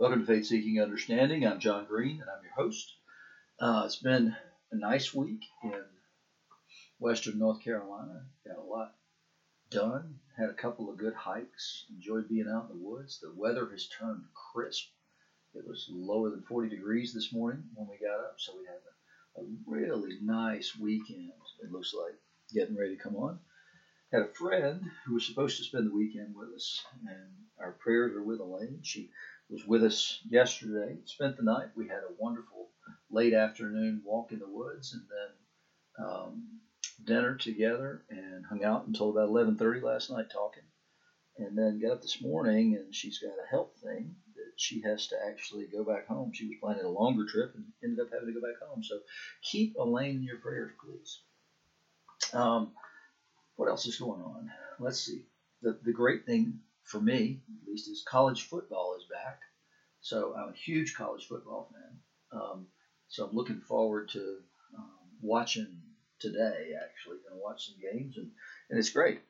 Welcome 0.00 0.20
to 0.20 0.26
Faith 0.26 0.46
Seeking 0.46 0.80
Understanding. 0.80 1.46
I'm 1.46 1.58
John 1.58 1.84
Green, 1.84 2.22
and 2.22 2.30
I'm 2.30 2.42
your 2.42 2.54
host. 2.54 2.94
Uh, 3.60 3.82
it's 3.84 3.96
been 3.96 4.34
a 4.72 4.74
nice 4.74 5.12
week 5.12 5.42
in 5.62 5.74
Western 6.98 7.38
North 7.38 7.62
Carolina. 7.62 8.24
Got 8.46 8.56
a 8.56 8.62
lot 8.62 8.94
done. 9.70 10.14
Had 10.38 10.48
a 10.48 10.54
couple 10.54 10.88
of 10.88 10.96
good 10.96 11.12
hikes. 11.12 11.84
Enjoyed 11.90 12.30
being 12.30 12.48
out 12.48 12.70
in 12.70 12.78
the 12.78 12.82
woods. 12.82 13.20
The 13.20 13.30
weather 13.36 13.68
has 13.68 13.88
turned 13.88 14.22
crisp. 14.54 14.86
It 15.52 15.66
was 15.66 15.86
lower 15.92 16.30
than 16.30 16.44
40 16.48 16.70
degrees 16.70 17.12
this 17.12 17.30
morning 17.30 17.64
when 17.74 17.86
we 17.86 17.98
got 17.98 18.20
up, 18.20 18.36
so 18.38 18.54
we 18.56 18.64
had 18.64 18.80
a, 19.36 19.42
a 19.42 19.52
really 19.66 20.16
nice 20.22 20.74
weekend. 20.80 21.32
It 21.62 21.72
looks 21.72 21.92
like 21.92 22.14
getting 22.54 22.74
ready 22.74 22.96
to 22.96 23.02
come 23.02 23.16
on. 23.16 23.38
Had 24.10 24.22
a 24.22 24.28
friend 24.28 24.80
who 25.04 25.12
was 25.12 25.26
supposed 25.26 25.58
to 25.58 25.64
spend 25.64 25.86
the 25.86 25.94
weekend 25.94 26.34
with 26.34 26.48
us, 26.56 26.82
and 27.06 27.28
our 27.60 27.72
prayers 27.72 28.16
are 28.16 28.24
with 28.24 28.40
Elaine. 28.40 28.80
She 28.82 29.10
was 29.50 29.66
with 29.66 29.84
us 29.84 30.20
yesterday, 30.28 30.96
spent 31.04 31.36
the 31.36 31.42
night. 31.42 31.68
We 31.74 31.88
had 31.88 31.98
a 31.98 32.14
wonderful 32.18 32.68
late 33.10 33.34
afternoon 33.34 34.02
walk 34.04 34.32
in 34.32 34.38
the 34.38 34.48
woods 34.48 34.92
and 34.94 35.02
then 35.10 36.06
um, 36.06 36.42
dinner 37.04 37.34
together 37.34 38.02
and 38.10 38.44
hung 38.46 38.64
out 38.64 38.86
until 38.86 39.10
about 39.10 39.28
11.30 39.28 39.82
last 39.82 40.10
night 40.10 40.26
talking. 40.32 40.62
And 41.38 41.56
then 41.56 41.80
got 41.80 41.92
up 41.92 42.02
this 42.02 42.22
morning 42.22 42.76
and 42.76 42.94
she's 42.94 43.18
got 43.18 43.30
a 43.30 43.50
health 43.50 43.72
thing 43.82 44.14
that 44.36 44.52
she 44.56 44.82
has 44.82 45.08
to 45.08 45.16
actually 45.26 45.66
go 45.66 45.84
back 45.84 46.06
home. 46.06 46.32
She 46.34 46.46
was 46.46 46.56
planning 46.60 46.84
a 46.84 46.88
longer 46.88 47.24
trip 47.26 47.54
and 47.54 47.64
ended 47.82 48.00
up 48.00 48.12
having 48.12 48.32
to 48.32 48.40
go 48.40 48.46
back 48.46 48.60
home. 48.68 48.82
So 48.82 49.00
keep 49.42 49.76
Elaine 49.76 50.16
in 50.16 50.22
your 50.22 50.38
prayers, 50.38 50.70
please. 50.84 51.20
Um, 52.34 52.72
what 53.56 53.68
else 53.68 53.86
is 53.86 53.98
going 53.98 54.20
on? 54.20 54.50
Let's 54.78 55.00
see. 55.00 55.24
The, 55.62 55.78
the 55.82 55.92
great 55.92 56.26
thing 56.26 56.60
for 56.90 57.00
me, 57.00 57.40
at 57.62 57.68
least, 57.68 57.88
is 57.88 58.02
college 58.06 58.48
football 58.48 58.96
is 58.98 59.04
back. 59.04 59.40
So 60.00 60.34
I'm 60.36 60.48
a 60.48 60.56
huge 60.56 60.94
college 60.94 61.26
football 61.26 61.70
fan. 61.72 62.40
Um, 62.40 62.66
so 63.08 63.26
I'm 63.26 63.34
looking 63.34 63.60
forward 63.60 64.08
to 64.10 64.38
um, 64.76 64.90
watching 65.22 65.78
today. 66.18 66.72
Actually, 66.82 67.18
going 67.18 67.38
to 67.38 67.42
watch 67.42 67.66
some 67.66 67.76
games, 67.80 68.16
and, 68.16 68.30
and 68.68 68.78
it's 68.78 68.90
great. 68.90 69.20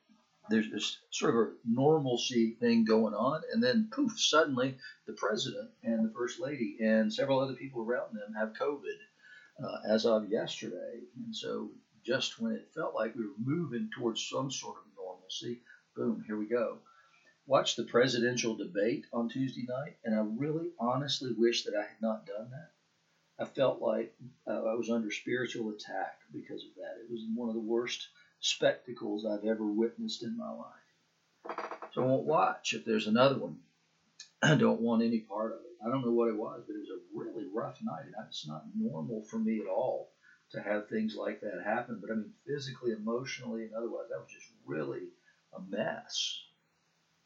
There's 0.49 0.71
this 0.71 0.97
sort 1.11 1.35
of 1.35 1.41
a 1.41 1.51
normalcy 1.63 2.57
thing 2.59 2.83
going 2.83 3.13
on, 3.13 3.41
and 3.53 3.61
then 3.61 3.89
poof, 3.91 4.19
suddenly 4.19 4.77
the 5.05 5.13
president 5.13 5.69
and 5.83 6.03
the 6.03 6.13
first 6.13 6.39
lady 6.39 6.77
and 6.81 7.13
several 7.13 7.39
other 7.39 7.53
people 7.53 7.83
around 7.83 8.15
them 8.15 8.33
have 8.33 8.53
COVID 8.59 9.63
uh, 9.63 9.77
as 9.87 10.05
of 10.05 10.29
yesterday, 10.29 11.01
and 11.15 11.35
so 11.35 11.69
just 12.03 12.41
when 12.41 12.53
it 12.53 12.71
felt 12.73 12.95
like 12.95 13.13
we 13.13 13.23
were 13.23 13.37
moving 13.37 13.89
towards 13.95 14.27
some 14.27 14.49
sort 14.49 14.77
of 14.77 14.83
normalcy, 14.97 15.61
boom, 15.95 16.23
here 16.25 16.37
we 16.37 16.47
go 16.47 16.79
watched 17.45 17.77
the 17.77 17.83
presidential 17.83 18.55
debate 18.55 19.05
on 19.11 19.27
Tuesday 19.27 19.65
night, 19.67 19.97
and 20.03 20.15
I 20.15 20.19
really 20.19 20.69
honestly 20.79 21.33
wish 21.37 21.63
that 21.63 21.75
I 21.75 21.81
had 21.81 22.01
not 22.01 22.25
done 22.25 22.49
that. 22.51 22.71
I 23.41 23.45
felt 23.45 23.81
like 23.81 24.13
uh, 24.47 24.51
I 24.51 24.75
was 24.75 24.89
under 24.89 25.09
spiritual 25.09 25.71
attack 25.71 26.19
because 26.31 26.63
of 26.63 26.75
that. 26.75 27.01
It 27.01 27.11
was 27.11 27.25
one 27.33 27.49
of 27.49 27.55
the 27.55 27.61
worst 27.61 28.07
spectacles 28.39 29.25
I've 29.25 29.45
ever 29.45 29.65
witnessed 29.65 30.23
in 30.23 30.37
my 30.37 30.51
life. 30.51 31.87
So 31.93 32.03
I 32.03 32.05
won't 32.05 32.25
watch 32.25 32.73
if 32.73 32.85
there's 32.85 33.07
another 33.07 33.37
one. 33.37 33.57
I 34.43 34.55
don't 34.55 34.81
want 34.81 35.01
any 35.01 35.19
part 35.19 35.53
of 35.53 35.59
it. 35.59 35.85
I 35.85 35.89
don't 35.89 36.05
know 36.05 36.11
what 36.11 36.29
it 36.29 36.37
was, 36.37 36.61
but 36.67 36.75
it 36.75 36.79
was 36.79 36.89
a 36.89 37.17
really 37.17 37.47
rough 37.51 37.79
night, 37.81 38.05
and 38.05 38.27
it's 38.27 38.47
not 38.47 38.65
normal 38.77 39.23
for 39.23 39.39
me 39.39 39.59
at 39.59 39.67
all 39.67 40.11
to 40.51 40.61
have 40.61 40.87
things 40.87 41.15
like 41.15 41.41
that 41.41 41.63
happen. 41.65 41.99
But 41.99 42.11
I 42.11 42.15
mean, 42.15 42.33
physically, 42.45 42.91
emotionally, 42.91 43.63
and 43.63 43.73
otherwise, 43.73 44.05
that 44.09 44.19
was 44.19 44.31
just 44.31 44.51
really 44.65 45.07
a 45.53 45.61
mess 45.61 46.43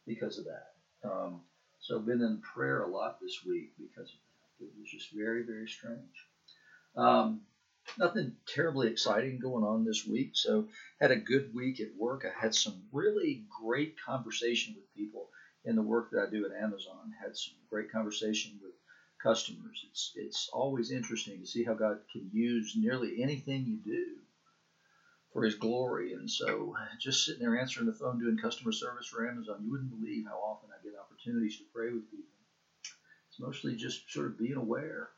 because 0.08 0.38
of 0.38 0.46
that. 0.46 0.74
Um, 1.04 1.42
so 1.80 1.98
I've 1.98 2.06
been 2.06 2.22
in 2.22 2.42
prayer 2.42 2.84
a 2.84 2.88
lot 2.88 3.20
this 3.22 3.44
week 3.46 3.72
because 3.78 4.10
of 4.10 4.20
that. 4.60 4.66
It 4.66 4.72
was 4.80 4.90
just 4.90 5.12
very, 5.12 5.44
very 5.44 5.68
strange. 5.68 6.28
Um, 6.96 7.42
nothing 7.98 8.36
terribly 8.48 8.88
exciting 8.88 9.40
going 9.40 9.64
on 9.64 9.86
this 9.86 10.06
week. 10.06 10.32
So 10.34 10.68
had 11.00 11.12
a 11.12 11.16
good 11.16 11.54
week 11.54 11.80
at 11.80 11.96
work. 11.98 12.26
I 12.26 12.40
had 12.40 12.56
some 12.56 12.82
really 12.92 13.44
great 13.62 13.96
conversation 14.04 14.76
with 14.76 14.94
people 14.96 15.30
in 15.66 15.76
the 15.76 15.82
work 15.82 16.12
that 16.12 16.28
I 16.28 16.30
do 16.30 16.46
at 16.46 16.64
Amazon. 16.64 17.14
Had 17.22 17.38
some 17.38 17.54
great 17.70 17.92
conversation 17.92 18.60
with 18.64 18.74
customers. 19.22 19.86
It's 19.90 20.12
it's 20.16 20.50
always 20.54 20.92
interesting 20.92 21.40
to 21.40 21.46
see 21.46 21.64
how 21.64 21.74
God 21.74 22.00
can 22.12 22.30
use 22.32 22.74
nearly 22.76 23.22
anything 23.22 23.66
you 23.66 23.78
do 23.78 24.16
for 25.36 25.44
his 25.44 25.56
glory. 25.56 26.14
And 26.14 26.32
so 26.32 26.74
just 26.98 27.26
sitting 27.26 27.42
there 27.42 27.60
answering 27.60 27.88
the 27.88 27.92
phone 27.92 28.18
doing 28.18 28.38
customer 28.38 28.72
service 28.72 29.06
for 29.06 29.28
Amazon, 29.28 29.60
you 29.62 29.70
wouldn't 29.70 29.90
believe 29.90 30.24
how 30.26 30.38
often 30.38 30.70
I 30.72 30.82
get 30.82 30.98
opportunities 30.98 31.58
to 31.58 31.64
pray 31.74 31.92
with 31.92 32.10
people. 32.10 32.24
It's 33.28 33.40
mostly 33.42 33.76
just 33.76 34.10
sort 34.10 34.28
of 34.28 34.40
being 34.40 34.56
aware 34.56 35.10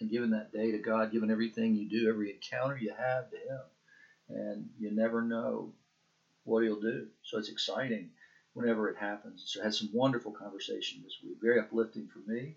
and 0.00 0.10
giving 0.10 0.30
that 0.30 0.52
day 0.52 0.72
to 0.72 0.78
God, 0.78 1.12
giving 1.12 1.30
everything 1.30 1.74
you 1.74 1.86
do, 1.86 2.08
every 2.08 2.32
encounter 2.32 2.78
you 2.78 2.94
have 2.96 3.28
to 3.28 3.36
him. 3.36 3.60
And 4.30 4.70
you 4.78 4.90
never 4.90 5.20
know 5.20 5.74
what 6.44 6.62
he'll 6.62 6.80
do. 6.80 7.08
So 7.24 7.36
it's 7.36 7.50
exciting 7.50 8.08
whenever 8.54 8.88
it 8.88 8.96
happens. 8.96 9.42
So 9.44 9.60
I 9.60 9.64
had 9.64 9.74
some 9.74 9.90
wonderful 9.92 10.32
conversation 10.32 11.02
this 11.04 11.18
week, 11.22 11.36
very 11.42 11.60
uplifting 11.60 12.08
for 12.08 12.20
me, 12.20 12.56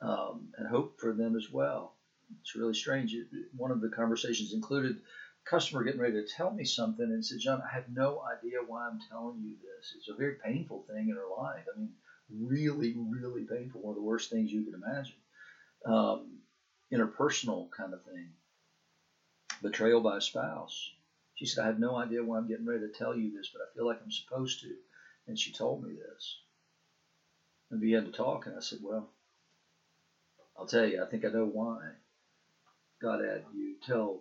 um, 0.00 0.48
and 0.56 0.66
hope 0.66 0.98
for 0.98 1.12
them 1.12 1.36
as 1.36 1.50
well. 1.50 1.92
It's 2.40 2.54
really 2.54 2.72
strange. 2.72 3.14
One 3.54 3.70
of 3.70 3.82
the 3.82 3.90
conversations 3.90 4.54
included 4.54 5.02
customer 5.44 5.82
getting 5.82 6.00
ready 6.00 6.14
to 6.14 6.26
tell 6.36 6.50
me 6.50 6.64
something 6.64 7.04
and 7.04 7.24
said, 7.24 7.38
John, 7.38 7.60
I 7.62 7.74
have 7.74 7.88
no 7.88 8.22
idea 8.22 8.58
why 8.66 8.86
I'm 8.86 9.00
telling 9.10 9.40
you 9.40 9.54
this. 9.56 9.94
It's 9.96 10.08
a 10.08 10.14
very 10.14 10.34
painful 10.34 10.84
thing 10.88 11.08
in 11.08 11.16
her 11.16 11.28
life. 11.36 11.64
I 11.72 11.78
mean, 11.78 11.90
really, 12.30 12.94
really 12.96 13.42
painful. 13.42 13.82
One 13.82 13.90
of 13.90 13.96
the 13.96 14.02
worst 14.02 14.30
things 14.30 14.52
you 14.52 14.64
could 14.64 14.74
imagine. 14.74 15.16
Um, 15.84 16.38
interpersonal 16.92 17.70
kind 17.70 17.92
of 17.92 18.02
thing. 18.02 18.28
Betrayal 19.62 20.00
by 20.00 20.18
a 20.18 20.20
spouse. 20.20 20.92
She 21.34 21.46
said, 21.46 21.64
I 21.64 21.66
have 21.66 21.78
no 21.78 21.96
idea 21.96 22.22
why 22.22 22.38
I'm 22.38 22.48
getting 22.48 22.66
ready 22.66 22.80
to 22.80 22.88
tell 22.88 23.16
you 23.16 23.32
this, 23.36 23.50
but 23.52 23.62
I 23.62 23.74
feel 23.74 23.86
like 23.86 24.00
I'm 24.02 24.10
supposed 24.10 24.60
to. 24.60 24.74
And 25.26 25.38
she 25.38 25.52
told 25.52 25.82
me 25.82 25.94
this. 25.94 26.38
And 27.70 27.80
began 27.80 28.04
to 28.04 28.12
talk, 28.12 28.46
and 28.46 28.56
I 28.56 28.60
said, 28.60 28.80
Well, 28.82 29.08
I'll 30.58 30.66
tell 30.66 30.86
you, 30.86 31.02
I 31.02 31.06
think 31.06 31.24
I 31.24 31.28
know 31.28 31.46
why. 31.46 31.78
God 33.00 33.24
had 33.24 33.44
you 33.54 33.74
tell 33.84 34.20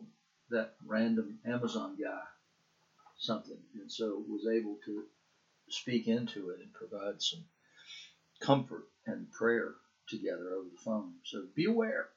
that 0.51 0.75
random 0.85 1.39
Amazon 1.45 1.97
guy 2.01 2.21
something, 3.17 3.57
and 3.75 3.91
so 3.91 4.23
was 4.27 4.47
able 4.47 4.77
to 4.85 5.03
speak 5.69 6.07
into 6.07 6.49
it 6.49 6.59
and 6.59 6.73
provide 6.73 7.21
some 7.21 7.43
comfort 8.39 8.87
and 9.05 9.31
prayer 9.31 9.75
together 10.07 10.53
over 10.53 10.67
the 10.69 10.81
phone. 10.83 11.13
So 11.23 11.45
be 11.55 11.65
aware 11.65 12.09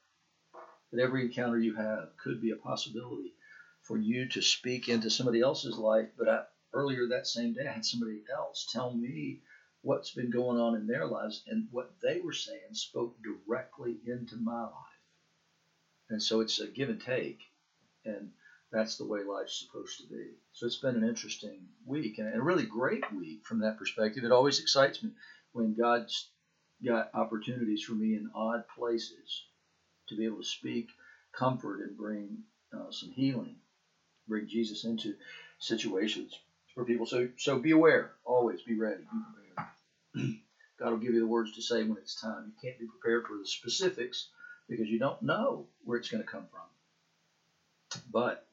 that 0.93 1.01
every 1.01 1.23
encounter 1.23 1.59
you 1.59 1.75
have 1.75 2.09
could 2.23 2.41
be 2.41 2.51
a 2.51 2.57
possibility 2.57 3.35
for 3.83 3.99
you 3.99 4.29
to 4.31 4.41
speak 4.41 4.89
into 4.89 5.11
somebody 5.11 5.41
else's 5.41 5.77
life. 5.77 6.09
But 6.19 6.29
I, 6.29 6.43
earlier 6.73 7.09
that 7.09 7.27
same 7.27 7.53
day, 7.53 7.67
I 7.69 7.73
had 7.73 7.85
somebody 7.85 8.23
else 8.35 8.67
tell 8.73 8.93
me 8.93 9.41
what's 9.83 10.13
been 10.13 10.31
going 10.31 10.59
on 10.59 10.75
in 10.75 10.87
their 10.87 11.07
lives, 11.07 11.43
and 11.47 11.69
what 11.71 11.93
they 12.03 12.19
were 12.21 12.33
saying 12.33 12.73
spoke 12.73 13.15
directly 13.23 13.99
into 14.07 14.37
my 14.37 14.63
life. 14.63 14.73
And 16.09 16.23
so 16.23 16.41
it's 16.41 16.59
a 16.59 16.67
give 16.67 16.89
and 16.89 17.01
take 17.01 17.41
and 18.05 18.31
that's 18.73 18.97
the 18.97 19.07
way 19.07 19.23
life's 19.23 19.65
supposed 19.65 19.99
to 19.99 20.07
be. 20.07 20.31
So 20.53 20.67
it's 20.67 20.81
been 20.81 20.97
an 20.97 21.09
interesting 21.09 21.61
week 21.87 22.19
and 22.19 22.35
a 22.35 22.43
really 22.43 22.67
great 22.67 23.05
week 23.13 23.45
from 23.45 23.61
that 23.61 23.79
perspective. 23.79 24.25
It 24.25 24.33
always 24.33 24.59
excites 24.59 25.03
me 25.03 25.11
when 25.53 25.75
God's 25.75 26.29
got 26.85 27.11
opportunities 27.15 27.83
for 27.83 27.93
me 27.93 28.17
in 28.17 28.31
odd 28.35 28.65
places 28.77 29.45
to 30.09 30.17
be 30.17 30.25
able 30.25 30.39
to 30.39 30.45
speak 30.45 30.89
comfort 31.33 31.81
and 31.81 31.97
bring 31.97 32.39
uh, 32.75 32.91
some 32.91 33.11
healing, 33.11 33.57
bring 34.27 34.49
Jesus 34.49 34.85
into 34.85 35.15
situations 35.59 36.39
for 36.75 36.85
people. 36.85 37.07
So 37.07 37.29
so 37.39 37.59
be 37.59 37.71
aware, 37.71 38.13
always 38.25 38.63
be 38.63 38.75
ready, 38.75 39.03
be 39.03 39.21
prepared. 40.15 40.35
God 40.79 40.91
will 40.91 40.99
give 40.99 41.15
you 41.15 41.21
the 41.21 41.27
words 41.27 41.53
to 41.53 41.63
say 41.63 41.85
when 41.85 41.99
it's 41.99 42.21
time. 42.21 42.47
You 42.47 42.53
can't 42.61 42.79
be 42.81 42.87
prepared 42.87 43.27
for 43.27 43.37
the 43.39 43.47
specifics 43.47 44.29
because 44.69 44.89
you 44.89 44.99
don't 44.99 45.23
know 45.23 45.67
where 45.85 45.99
it's 45.99 46.11
going 46.11 46.23
to 46.23 46.29
come 46.29 46.47
from. 46.51 46.61
But 48.11 48.45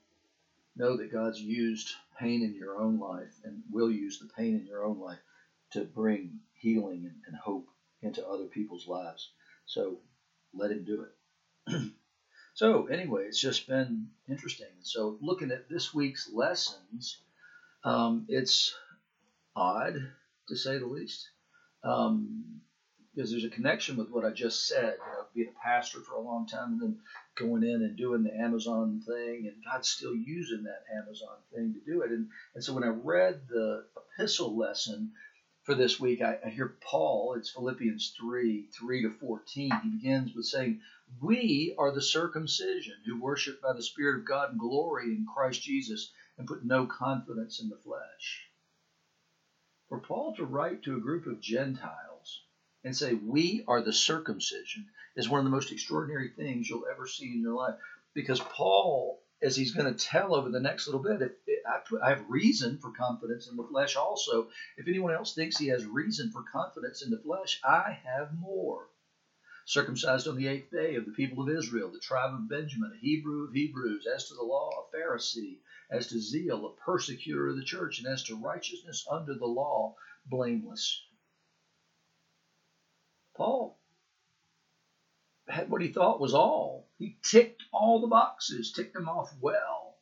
know 0.75 0.95
that 0.95 1.11
God's 1.11 1.39
used 1.39 1.93
pain 2.19 2.41
in 2.43 2.53
your 2.53 2.81
own 2.81 2.99
life 2.99 3.33
and 3.43 3.61
will 3.71 3.89
use 3.89 4.19
the 4.19 4.29
pain 4.38 4.55
in 4.55 4.65
your 4.65 4.83
own 4.83 4.99
life 4.99 5.19
to 5.71 5.83
bring 5.83 6.39
healing 6.53 7.05
and, 7.05 7.15
and 7.27 7.35
hope 7.35 7.67
into 8.01 8.25
other 8.25 8.45
people's 8.45 8.88
lives. 8.88 9.29
So 9.65 9.99
let 10.53 10.71
Him 10.71 10.83
do 10.83 11.05
it. 11.67 11.91
so, 12.53 12.88
anyway, 12.88 13.23
it's 13.25 13.39
just 13.39 13.67
been 13.67 14.07
interesting. 14.27 14.67
So, 14.81 15.17
looking 15.21 15.51
at 15.51 15.69
this 15.69 15.94
week's 15.94 16.29
lessons, 16.33 17.17
um, 17.83 18.25
it's 18.27 18.73
odd 19.55 19.95
to 20.47 20.55
say 20.55 20.77
the 20.77 20.85
least. 20.85 21.29
Um, 21.83 22.61
because 23.13 23.31
there's 23.31 23.44
a 23.44 23.49
connection 23.49 23.97
with 23.97 24.09
what 24.09 24.23
I 24.23 24.31
just 24.31 24.67
said. 24.67 24.95
You 25.05 25.13
know, 25.13 25.20
being 25.33 25.48
a 25.48 25.68
pastor 25.68 26.01
for 26.01 26.13
a 26.13 26.22
long 26.22 26.45
time 26.45 26.74
and 26.74 26.81
then 26.81 26.95
going 27.36 27.63
in 27.63 27.81
and 27.81 27.98
doing 27.98 28.24
the 28.24 28.36
Amazon 28.36 29.01
thing, 29.06 29.48
and 29.48 29.63
God's 29.66 29.89
still 29.89 30.16
using 30.16 30.63
that 30.63 30.83
Amazon 30.98 31.38
thing 31.54 31.74
to 31.74 31.92
do 31.92 32.01
it. 32.01 32.12
And, 32.12 32.28
and 32.56 32.63
so 32.63 32.74
when 32.74 32.83
I 32.83 32.88
read 32.88 33.42
the 33.48 33.83
epistle 33.98 34.57
lesson, 34.57 35.10
for 35.63 35.75
this 35.75 36.00
week, 36.00 36.22
I, 36.22 36.38
I 36.45 36.50
hear 36.50 36.74
Paul, 36.83 37.36
it's 37.38 37.51
Philippians 37.51 38.13
3 38.18 38.68
3 38.78 39.01
to 39.04 39.10
14. 39.10 39.72
He 39.83 39.89
begins 39.89 40.33
with 40.33 40.45
saying, 40.45 40.78
We 41.22 41.74
are 41.78 41.92
the 41.92 42.01
circumcision 42.01 42.95
who 43.06 43.22
worship 43.22 43.62
by 43.62 43.74
the 43.74 43.83
Spirit 43.83 44.16
of 44.16 44.25
God 44.25 44.50
and 44.50 44.60
glory 44.60 45.13
in 45.13 45.25
Christ 45.31 45.62
Jesus 45.62 46.10
and 46.38 46.48
put 46.48 46.63
no 46.63 46.86
confidence 46.86 47.60
in 47.60 47.69
the 47.69 47.78
flesh. 47.83 48.48
For 49.89 50.00
Paul 50.00 50.33
to 50.38 50.45
write 50.45 50.81
to 50.83 50.95
a 50.95 51.00
group 51.00 51.28
of 51.28 51.39
Gentiles 51.39 52.10
and 52.83 52.95
say, 52.95 53.13
We 53.13 53.63
are 53.68 53.81
the 53.81 53.94
circumcision, 53.94 54.86
is 55.16 55.30
one 55.30 55.39
of 55.39 55.45
the 55.45 55.51
most 55.51 55.72
extraordinary 55.72 56.30
things 56.30 56.69
you'll 56.69 56.88
ever 56.92 57.07
see 57.07 57.28
in 57.33 57.42
your 57.42 57.56
life. 57.56 57.75
Because 58.13 58.39
Paul 58.39 59.22
as 59.42 59.56
he's 59.56 59.72
going 59.72 59.92
to 59.92 60.06
tell 60.06 60.36
over 60.36 60.50
the 60.50 60.60
next 60.60 60.88
little 60.88 61.01
bit, 61.01 61.36
I, 61.68 61.80
put, 61.80 62.01
I 62.01 62.10
have 62.10 62.30
reason 62.30 62.78
for 62.78 62.92
confidence 62.92 63.50
in 63.50 63.57
the 63.57 63.63
flesh 63.63 63.95
also. 63.95 64.50
If 64.78 64.88
anyone 64.88 65.13
else 65.13 65.33
thinks 65.33 65.57
he 65.57 65.68
has 65.69 65.83
reason 65.86 66.31
for 66.31 66.44
confidence 66.44 67.04
in 67.04 67.10
the 67.10 67.18
flesh, 67.18 67.60
I 67.63 68.00
have 68.06 68.33
more. 68.33 68.88
Circumcised 69.66 70.28
on 70.28 70.36
the 70.36 70.48
eighth 70.48 70.69
day 70.72 70.95
of 70.95 71.06
the 71.06 71.12
people 71.12 71.42
of 71.42 71.50
Israel, 71.50 71.92
the 71.92 72.00
tribe 72.00 72.33
of 72.33 72.50
Benjamin, 72.50 72.92
a 72.94 73.00
Hebrew 73.00 73.48
of 73.48 73.54
Hebrews, 73.54 74.06
as 74.06 74.28
to 74.28 74.36
the 74.36 74.44
law, 74.44 74.69
a 74.69 74.95
Pharisee, 74.95 75.57
as 75.89 76.07
to 76.07 76.19
zeal, 76.19 76.66
a 76.68 76.75
persecutor 76.83 77.48
of 77.48 77.56
the 77.56 77.63
church, 77.63 78.00
and 78.00 78.07
as 78.07 78.24
to 78.24 78.36
righteousness 78.36 79.07
under 79.10 79.33
the 79.33 79.45
law, 79.45 79.95
blameless. 80.28 81.04
Paul 83.41 83.75
had 85.47 85.67
what 85.71 85.81
he 85.81 85.91
thought 85.91 86.21
was 86.21 86.35
all. 86.35 86.88
He 86.99 87.17
ticked 87.23 87.63
all 87.73 87.99
the 87.99 88.05
boxes, 88.07 88.71
ticked 88.71 88.93
them 88.93 89.09
off 89.09 89.33
well. 89.41 89.97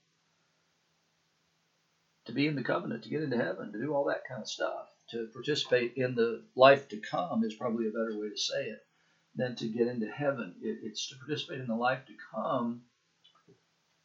To 2.25 2.33
be 2.33 2.47
in 2.47 2.55
the 2.55 2.63
covenant, 2.63 3.03
to 3.03 3.09
get 3.09 3.23
into 3.23 3.37
heaven, 3.37 3.71
to 3.71 3.79
do 3.79 3.93
all 3.93 4.03
that 4.07 4.25
kind 4.27 4.41
of 4.41 4.49
stuff, 4.49 4.89
to 5.11 5.29
participate 5.31 5.93
in 5.95 6.15
the 6.15 6.43
life 6.53 6.89
to 6.89 6.99
come 6.99 7.45
is 7.45 7.55
probably 7.55 7.87
a 7.87 7.91
better 7.91 8.19
way 8.19 8.27
to 8.27 8.37
say 8.37 8.65
it 8.65 8.85
than 9.33 9.55
to 9.55 9.69
get 9.69 9.87
into 9.87 10.11
heaven. 10.11 10.55
It, 10.61 10.79
it's 10.83 11.07
to 11.07 11.15
participate 11.15 11.61
in 11.61 11.67
the 11.67 11.75
life 11.75 12.03
to 12.07 12.13
come. 12.35 12.81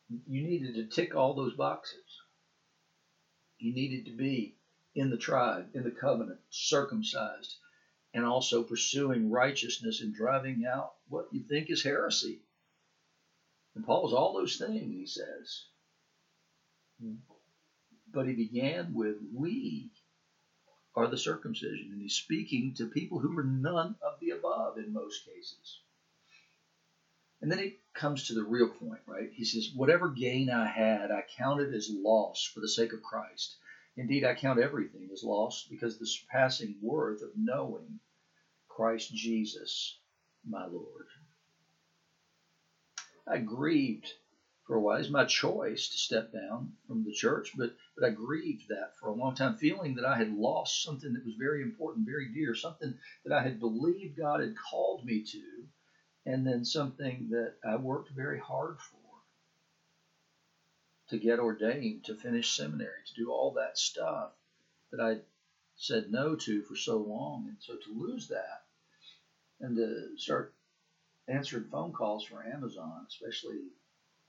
You 0.08 0.44
needed 0.44 0.74
to 0.76 0.84
tick 0.84 1.16
all 1.16 1.34
those 1.34 1.56
boxes. 1.56 2.22
You 3.58 3.74
needed 3.74 4.04
to 4.04 4.16
be 4.16 4.54
in 4.94 5.10
the 5.10 5.18
tribe, 5.18 5.70
in 5.74 5.82
the 5.82 5.90
covenant, 5.90 6.38
circumcised, 6.50 7.56
and 8.14 8.24
also 8.24 8.62
pursuing 8.62 9.30
righteousness 9.30 10.00
and 10.00 10.14
driving 10.14 10.64
out 10.64 10.92
what 11.08 11.26
you 11.32 11.42
think 11.42 11.68
is 11.68 11.82
heresy. 11.82 12.40
And 13.74 13.84
Paul 13.84 14.04
was 14.04 14.12
all 14.12 14.32
those 14.32 14.56
things, 14.56 14.94
he 14.94 15.06
says. 15.06 15.64
But 18.12 18.28
he 18.28 18.34
began 18.34 18.94
with, 18.94 19.16
We 19.34 19.90
are 20.94 21.08
the 21.08 21.18
circumcision. 21.18 21.90
And 21.92 22.00
he's 22.00 22.14
speaking 22.14 22.74
to 22.76 22.86
people 22.86 23.18
who 23.18 23.34
were 23.34 23.42
none 23.42 23.96
of 24.00 24.20
the 24.20 24.30
above 24.30 24.78
in 24.78 24.92
most 24.92 25.26
cases. 25.26 25.80
And 27.42 27.50
then 27.50 27.58
he 27.58 27.78
comes 27.94 28.28
to 28.28 28.34
the 28.34 28.44
real 28.44 28.68
point, 28.68 29.00
right? 29.06 29.30
He 29.34 29.44
says, 29.44 29.72
Whatever 29.74 30.08
gain 30.10 30.50
I 30.50 30.66
had, 30.66 31.10
I 31.10 31.24
counted 31.36 31.74
as 31.74 31.90
loss 31.90 32.44
for 32.44 32.60
the 32.60 32.68
sake 32.68 32.92
of 32.92 33.02
Christ. 33.02 33.56
Indeed, 33.96 34.24
I 34.24 34.34
count 34.34 34.58
everything 34.58 35.08
as 35.12 35.22
lost 35.22 35.70
because 35.70 35.98
the 35.98 36.06
surpassing 36.06 36.76
worth 36.82 37.22
of 37.22 37.30
knowing 37.36 38.00
Christ 38.68 39.14
Jesus, 39.14 39.98
my 40.44 40.66
Lord. 40.66 41.06
I 43.26 43.38
grieved 43.38 44.12
for 44.66 44.76
a 44.76 44.80
while. 44.80 44.98
It's 44.98 45.10
my 45.10 45.24
choice 45.24 45.88
to 45.88 45.96
step 45.96 46.32
down 46.32 46.72
from 46.86 47.04
the 47.04 47.12
church, 47.12 47.52
but, 47.56 47.76
but 47.96 48.04
I 48.04 48.10
grieved 48.10 48.68
that 48.68 48.96
for 48.98 49.08
a 49.08 49.14
long 49.14 49.34
time, 49.36 49.56
feeling 49.56 49.94
that 49.94 50.04
I 50.04 50.16
had 50.16 50.32
lost 50.32 50.82
something 50.82 51.12
that 51.12 51.24
was 51.24 51.34
very 51.38 51.62
important, 51.62 52.06
very 52.06 52.32
dear, 52.32 52.54
something 52.54 52.94
that 53.24 53.34
I 53.34 53.42
had 53.42 53.60
believed 53.60 54.18
God 54.18 54.40
had 54.40 54.56
called 54.56 55.04
me 55.04 55.22
to, 55.22 55.68
and 56.26 56.46
then 56.46 56.64
something 56.64 57.28
that 57.30 57.54
I 57.64 57.76
worked 57.76 58.10
very 58.10 58.40
hard 58.40 58.78
for 58.80 59.03
to 61.10 61.18
get 61.18 61.38
ordained, 61.38 62.04
to 62.04 62.14
finish 62.14 62.56
seminary, 62.56 63.02
to 63.06 63.14
do 63.14 63.30
all 63.30 63.52
that 63.52 63.78
stuff 63.78 64.30
that 64.90 65.00
I 65.00 65.18
said 65.76 66.10
no 66.10 66.34
to 66.36 66.62
for 66.62 66.76
so 66.76 66.98
long. 66.98 67.46
And 67.48 67.56
so 67.60 67.74
to 67.74 68.00
lose 68.00 68.28
that 68.28 68.64
and 69.60 69.76
to 69.76 70.16
start 70.16 70.54
answering 71.28 71.64
phone 71.64 71.92
calls 71.92 72.24
for 72.24 72.44
Amazon, 72.44 73.06
especially 73.08 73.58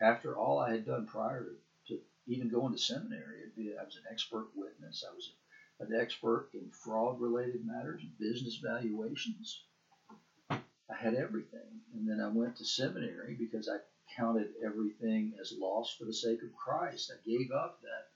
after 0.02 0.38
all 0.38 0.60
I 0.60 0.72
had 0.72 0.86
done 0.86 1.06
prior 1.06 1.44
to, 1.88 1.96
to 1.96 2.00
even 2.28 2.50
going 2.50 2.74
to 2.74 2.80
seminary. 2.80 3.44
I 3.58 3.84
was 3.84 3.96
an 3.96 4.12
expert 4.12 4.48
witness. 4.56 5.04
I 5.10 5.14
was 5.14 5.32
an 5.80 6.00
expert 6.00 6.50
in 6.54 6.70
fraud 6.72 7.20
related 7.20 7.66
matters, 7.66 8.02
business 8.20 8.58
valuations. 8.58 9.64
I 10.50 10.96
had 10.96 11.16
everything. 11.16 11.82
And 11.94 12.08
then 12.08 12.20
I 12.20 12.28
went 12.28 12.58
to 12.58 12.66
seminary 12.66 13.36
because 13.36 13.70
I 13.70 13.78
counted 14.16 14.48
everything 14.66 15.34
as 15.40 15.54
lost 15.60 15.98
for 15.98 16.06
the 16.06 16.14
sake 16.14 16.42
of 16.44 16.56
Christ. 16.56 17.12
I 17.14 17.30
gave 17.30 17.52
up 17.52 17.82
that 17.82 18.08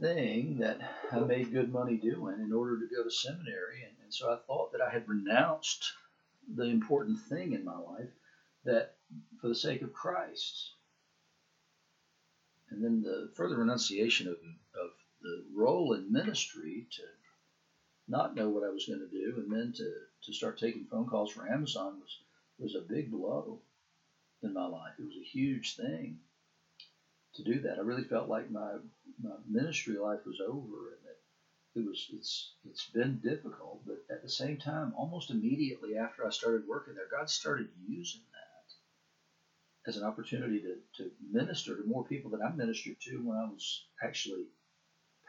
thing 0.00 0.58
that 0.58 0.78
I 1.12 1.20
made 1.20 1.52
good 1.52 1.72
money 1.72 1.96
doing 1.96 2.40
in 2.40 2.52
order 2.52 2.78
to 2.78 2.94
go 2.94 3.02
to 3.02 3.10
seminary. 3.10 3.82
And, 3.84 3.96
and 4.02 4.14
so 4.14 4.32
I 4.32 4.38
thought 4.46 4.72
that 4.72 4.80
I 4.80 4.90
had 4.90 5.08
renounced 5.08 5.92
the 6.54 6.64
important 6.64 7.18
thing 7.28 7.52
in 7.52 7.64
my 7.64 7.76
life 7.76 8.10
that 8.64 8.96
for 9.40 9.48
the 9.48 9.54
sake 9.54 9.82
of 9.82 9.92
Christ. 9.92 10.72
And 12.70 12.84
then 12.84 13.02
the 13.02 13.30
further 13.34 13.56
renunciation 13.56 14.28
of, 14.28 14.34
of 14.34 14.90
the 15.22 15.44
role 15.54 15.94
in 15.94 16.12
ministry 16.12 16.86
to 16.92 17.02
not 18.06 18.34
know 18.34 18.48
what 18.48 18.64
I 18.64 18.70
was 18.70 18.86
going 18.86 19.00
to 19.00 19.08
do 19.08 19.42
and 19.42 19.52
then 19.52 19.72
to, 19.76 19.92
to 20.24 20.32
start 20.32 20.58
taking 20.58 20.84
phone 20.84 21.06
calls 21.06 21.30
for 21.30 21.48
Amazon 21.48 22.00
was, 22.00 22.18
was 22.58 22.74
a 22.74 22.88
big 22.88 23.10
blow 23.10 23.60
in 24.42 24.52
my 24.52 24.66
life. 24.66 24.92
It 24.98 25.04
was 25.04 25.16
a 25.16 25.24
huge 25.24 25.76
thing 25.76 26.18
to 27.34 27.42
do 27.42 27.60
that. 27.60 27.78
I 27.78 27.82
really 27.82 28.04
felt 28.04 28.28
like 28.28 28.50
my, 28.50 28.74
my 29.22 29.34
ministry 29.48 29.96
life 29.96 30.20
was 30.26 30.40
over 30.40 30.92
and 30.92 31.04
that 31.04 31.18
it 31.74 31.86
was 31.86 32.08
it's 32.12 32.54
it's 32.64 32.86
been 32.86 33.20
difficult, 33.22 33.82
but 33.86 34.02
at 34.10 34.22
the 34.22 34.28
same 34.28 34.56
time, 34.56 34.94
almost 34.96 35.30
immediately 35.30 35.96
after 35.96 36.26
I 36.26 36.30
started 36.30 36.66
working 36.66 36.94
there, 36.94 37.06
God 37.10 37.30
started 37.30 37.68
using 37.86 38.22
that 38.32 39.90
as 39.90 39.96
an 39.96 40.04
opportunity 40.04 40.60
to, 40.60 40.76
to 40.96 41.10
minister 41.30 41.76
to 41.76 41.86
more 41.86 42.04
people 42.04 42.30
that 42.30 42.42
I 42.42 42.50
ministered 42.50 43.00
to 43.02 43.18
when 43.18 43.36
I 43.36 43.44
was 43.44 43.84
actually 44.02 44.46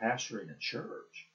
pastoring 0.02 0.50
a 0.50 0.58
church. 0.60 1.28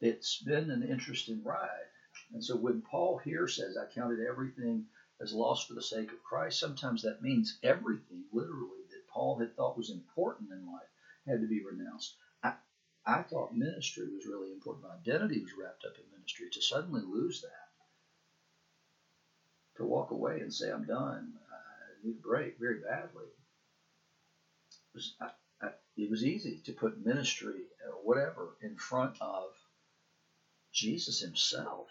It's 0.00 0.42
been 0.42 0.70
an 0.70 0.82
interesting 0.82 1.42
ride. 1.44 1.92
And 2.32 2.44
so 2.44 2.56
when 2.56 2.82
Paul 2.82 3.18
here 3.18 3.48
says, 3.48 3.76
I 3.76 3.86
counted 3.86 4.20
everything 4.20 4.84
as 5.20 5.32
lost 5.32 5.66
for 5.66 5.74
the 5.74 5.82
sake 5.82 6.12
of 6.12 6.22
Christ, 6.22 6.58
sometimes 6.60 7.02
that 7.02 7.22
means 7.22 7.58
everything, 7.62 8.24
literally, 8.32 8.84
that 8.90 9.08
Paul 9.08 9.38
had 9.38 9.54
thought 9.56 9.76
was 9.76 9.90
important 9.90 10.50
in 10.52 10.66
life 10.66 10.88
had 11.26 11.40
to 11.40 11.46
be 11.48 11.62
renounced. 11.62 12.14
I, 12.42 12.52
I 13.06 13.22
thought 13.22 13.54
ministry 13.54 14.08
was 14.12 14.26
really 14.26 14.52
important. 14.52 14.84
My 14.84 14.94
identity 14.94 15.40
was 15.40 15.52
wrapped 15.58 15.84
up 15.84 15.96
in 15.98 16.10
ministry. 16.12 16.48
To 16.52 16.62
suddenly 16.62 17.02
lose 17.02 17.40
that, 17.42 17.68
to 19.76 19.84
walk 19.84 20.10
away 20.10 20.40
and 20.40 20.52
say, 20.52 20.70
I'm 20.70 20.84
done, 20.84 21.32
I 21.52 22.06
need 22.06 22.16
a 22.18 22.22
break 22.26 22.58
very 22.58 22.78
badly, 22.80 23.26
was, 24.94 25.14
I, 25.20 25.30
I, 25.62 25.68
it 25.96 26.10
was 26.10 26.24
easy 26.24 26.60
to 26.64 26.72
put 26.72 27.04
ministry 27.04 27.62
or 27.86 27.94
whatever 28.04 28.56
in 28.62 28.76
front 28.76 29.16
of 29.20 29.50
Jesus 30.72 31.20
himself. 31.20 31.88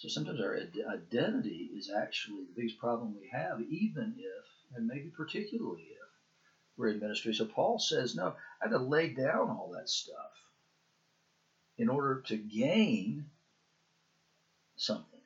So 0.00 0.08
sometimes 0.08 0.40
our 0.40 0.56
identity 0.94 1.68
is 1.76 1.90
actually 1.90 2.44
the 2.44 2.54
biggest 2.56 2.78
problem 2.78 3.14
we 3.20 3.28
have, 3.32 3.60
even 3.60 4.14
if, 4.16 4.46
and 4.74 4.86
maybe 4.86 5.12
particularly 5.14 5.82
if, 5.82 6.08
we're 6.78 6.88
in 6.88 7.00
ministry. 7.00 7.34
So 7.34 7.44
Paul 7.44 7.78
says, 7.78 8.16
no, 8.16 8.28
I 8.62 8.68
had 8.68 8.70
to 8.70 8.78
lay 8.78 9.10
down 9.10 9.50
all 9.50 9.70
that 9.74 9.90
stuff 9.90 10.16
in 11.76 11.90
order 11.90 12.22
to 12.28 12.36
gain 12.38 13.26
something. 14.76 15.20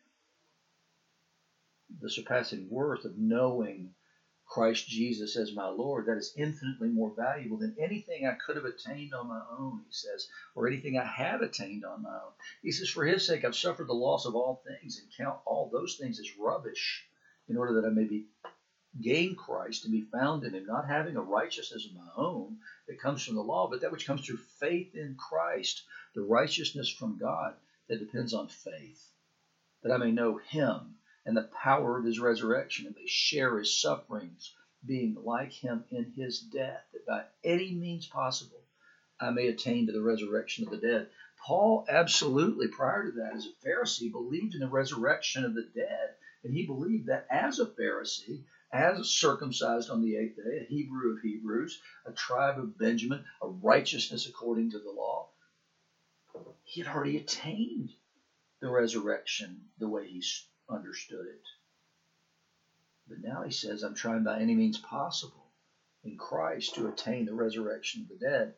The 2.00 2.10
surpassing 2.10 2.66
worth 2.68 3.04
of 3.04 3.16
knowing 3.16 3.94
Christ 4.54 4.86
Jesus 4.86 5.34
as 5.34 5.52
my 5.52 5.66
Lord, 5.66 6.06
that 6.06 6.16
is 6.16 6.32
infinitely 6.36 6.86
more 6.86 7.12
valuable 7.16 7.56
than 7.56 7.74
anything 7.76 8.24
I 8.24 8.34
could 8.34 8.54
have 8.54 8.64
attained 8.64 9.12
on 9.12 9.26
my 9.26 9.42
own, 9.58 9.82
he 9.84 9.92
says, 9.92 10.28
or 10.54 10.68
anything 10.68 10.96
I 10.96 11.04
have 11.04 11.42
attained 11.42 11.84
on 11.84 12.02
my 12.02 12.14
own. 12.14 12.30
He 12.62 12.70
says, 12.70 12.88
For 12.88 13.04
his 13.04 13.26
sake 13.26 13.44
I've 13.44 13.56
suffered 13.56 13.88
the 13.88 13.94
loss 13.94 14.26
of 14.26 14.36
all 14.36 14.62
things 14.64 15.00
and 15.00 15.10
count 15.16 15.40
all 15.44 15.68
those 15.72 15.96
things 15.96 16.20
as 16.20 16.38
rubbish 16.38 17.04
in 17.48 17.56
order 17.56 17.80
that 17.80 17.84
I 17.84 17.90
may 17.90 18.04
be 18.04 18.28
gain 19.00 19.34
Christ 19.34 19.86
and 19.86 19.92
be 19.92 20.02
found 20.02 20.44
in 20.44 20.54
him, 20.54 20.66
not 20.66 20.86
having 20.86 21.16
a 21.16 21.20
righteousness 21.20 21.86
of 21.86 21.96
my 21.96 22.10
own 22.16 22.58
that 22.86 23.00
comes 23.00 23.24
from 23.24 23.34
the 23.34 23.42
law, 23.42 23.68
but 23.68 23.80
that 23.80 23.90
which 23.90 24.06
comes 24.06 24.24
through 24.24 24.38
faith 24.60 24.94
in 24.94 25.16
Christ, 25.16 25.82
the 26.14 26.22
righteousness 26.22 26.88
from 26.88 27.18
God 27.18 27.56
that 27.88 27.98
depends 27.98 28.32
on 28.32 28.46
faith, 28.46 29.04
that 29.82 29.90
I 29.90 29.96
may 29.96 30.12
know 30.12 30.36
him 30.36 30.94
and 31.26 31.36
the 31.36 31.50
power 31.62 31.98
of 31.98 32.04
his 32.04 32.20
resurrection, 32.20 32.86
and 32.86 32.94
they 32.94 33.06
share 33.06 33.58
his 33.58 33.80
sufferings, 33.80 34.54
being 34.86 35.16
like 35.24 35.52
him 35.52 35.84
in 35.90 36.12
his 36.16 36.40
death, 36.40 36.82
that 36.92 37.06
by 37.06 37.24
any 37.42 37.72
means 37.72 38.06
possible 38.06 38.60
I 39.20 39.30
may 39.30 39.48
attain 39.48 39.86
to 39.86 39.92
the 39.92 40.02
resurrection 40.02 40.64
of 40.64 40.70
the 40.70 40.76
dead. 40.76 41.08
Paul 41.38 41.86
absolutely, 41.88 42.68
prior 42.68 43.04
to 43.04 43.12
that, 43.12 43.34
as 43.34 43.46
a 43.46 43.66
Pharisee, 43.66 44.10
believed 44.10 44.54
in 44.54 44.60
the 44.60 44.68
resurrection 44.68 45.44
of 45.44 45.54
the 45.54 45.68
dead. 45.74 46.14
And 46.42 46.52
he 46.52 46.66
believed 46.66 47.06
that 47.06 47.26
as 47.30 47.58
a 47.58 47.66
Pharisee, 47.66 48.44
as 48.72 49.08
circumcised 49.08 49.88
on 49.88 50.02
the 50.02 50.16
eighth 50.16 50.36
day, 50.36 50.58
a 50.60 50.64
Hebrew 50.64 51.12
of 51.12 51.22
Hebrews, 51.22 51.80
a 52.06 52.12
tribe 52.12 52.58
of 52.58 52.76
Benjamin, 52.76 53.24
a 53.40 53.48
righteousness 53.48 54.26
according 54.28 54.72
to 54.72 54.78
the 54.78 54.90
law, 54.90 55.30
he 56.64 56.80
had 56.80 56.94
already 56.94 57.16
attained 57.16 57.90
the 58.60 58.68
resurrection 58.68 59.70
the 59.78 59.88
way 59.88 60.08
he 60.08 60.20
understood 60.74 61.26
it. 61.26 61.42
But 63.08 63.18
now 63.22 63.42
he 63.42 63.50
says, 63.50 63.82
I'm 63.82 63.94
trying 63.94 64.24
by 64.24 64.40
any 64.40 64.54
means 64.54 64.78
possible 64.78 65.52
in 66.04 66.16
Christ 66.16 66.74
to 66.74 66.88
attain 66.88 67.26
the 67.26 67.34
resurrection 67.34 68.02
of 68.02 68.08
the 68.08 68.26
dead. 68.26 68.54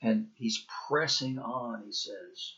And 0.00 0.28
he's 0.34 0.64
pressing 0.88 1.38
on, 1.38 1.82
he 1.84 1.92
says, 1.92 2.54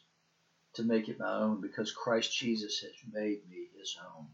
to 0.75 0.83
make 0.83 1.09
it 1.09 1.19
my 1.19 1.41
own 1.41 1.61
because 1.61 1.93
Christ 1.93 2.37
Jesus 2.37 2.81
has 2.81 2.93
made 3.13 3.49
me 3.49 3.69
his 3.79 3.97
own. 4.15 4.27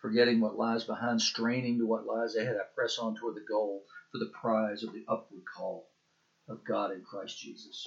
Forgetting 0.00 0.40
what 0.40 0.56
lies 0.56 0.84
behind, 0.84 1.20
straining 1.20 1.78
to 1.78 1.86
what 1.86 2.06
lies 2.06 2.34
ahead, 2.34 2.56
I 2.56 2.64
press 2.74 2.98
on 2.98 3.16
toward 3.16 3.36
the 3.36 3.46
goal 3.48 3.84
for 4.10 4.18
the 4.18 4.32
prize 4.40 4.82
of 4.82 4.92
the 4.92 5.04
upward 5.08 5.42
call 5.56 5.88
of 6.48 6.64
God 6.64 6.92
in 6.92 7.02
Christ 7.02 7.38
Jesus. 7.38 7.86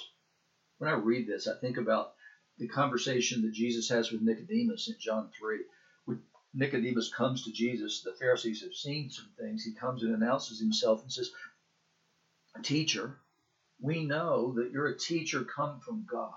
When 0.77 0.89
I 0.89 0.93
read 0.93 1.27
this, 1.27 1.47
I 1.47 1.59
think 1.59 1.77
about 1.77 2.13
the 2.57 2.67
conversation 2.67 3.41
that 3.41 3.53
Jesus 3.53 3.89
has 3.89 4.11
with 4.11 4.21
Nicodemus 4.21 4.87
in 4.87 4.95
John 4.99 5.29
3. 5.37 5.63
When 6.05 6.21
Nicodemus 6.53 7.11
comes 7.13 7.43
to 7.43 7.51
Jesus, 7.51 8.01
the 8.01 8.13
Pharisees 8.13 8.61
have 8.61 8.73
seen 8.73 9.09
some 9.09 9.29
things. 9.37 9.63
He 9.63 9.73
comes 9.73 10.03
and 10.03 10.13
announces 10.15 10.59
himself 10.59 11.01
and 11.01 11.11
says, 11.11 11.31
Teacher, 12.61 13.17
we 13.81 14.05
know 14.05 14.53
that 14.53 14.71
you're 14.71 14.87
a 14.87 14.97
teacher 14.97 15.43
come 15.43 15.79
from 15.81 16.05
God 16.09 16.31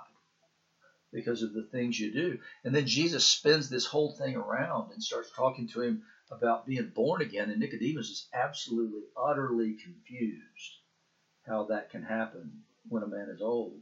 because 1.13 1.43
of 1.43 1.53
the 1.53 1.63
things 1.63 1.99
you 1.99 2.13
do. 2.13 2.39
And 2.65 2.75
then 2.75 2.87
Jesus 2.87 3.25
spins 3.25 3.69
this 3.69 3.87
whole 3.87 4.13
thing 4.13 4.37
around 4.37 4.93
and 4.93 5.03
starts 5.03 5.31
talking 5.31 5.69
to 5.69 5.83
him 5.83 6.03
about 6.31 6.67
being 6.67 6.93
born 6.95 7.23
again. 7.23 7.51
And 7.51 7.61
Nicodemus 7.61 8.11
is 8.11 8.29
absolutely, 8.35 9.03
utterly 9.17 9.77
confused 9.83 10.79
how 11.47 11.65
that 11.65 11.91
can 11.91 12.03
happen 12.03 12.63
when 12.89 13.03
a 13.03 13.07
man 13.07 13.29
is 13.35 13.41
old. 13.41 13.81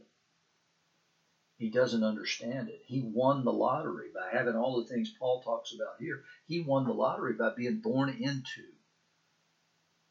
He 1.57 1.71
doesn't 1.71 2.03
understand 2.03 2.69
it. 2.69 2.81
He 2.85 3.01
won 3.01 3.43
the 3.43 3.51
lottery 3.51 4.09
by 4.13 4.29
having 4.31 4.55
all 4.55 4.79
the 4.79 4.87
things 4.87 5.11
Paul 5.17 5.41
talks 5.41 5.73
about 5.73 5.95
here. 5.99 6.23
He 6.45 6.61
won 6.61 6.85
the 6.85 6.93
lottery 6.93 7.33
by 7.33 7.53
being 7.55 7.79
born 7.79 8.09
into 8.09 8.63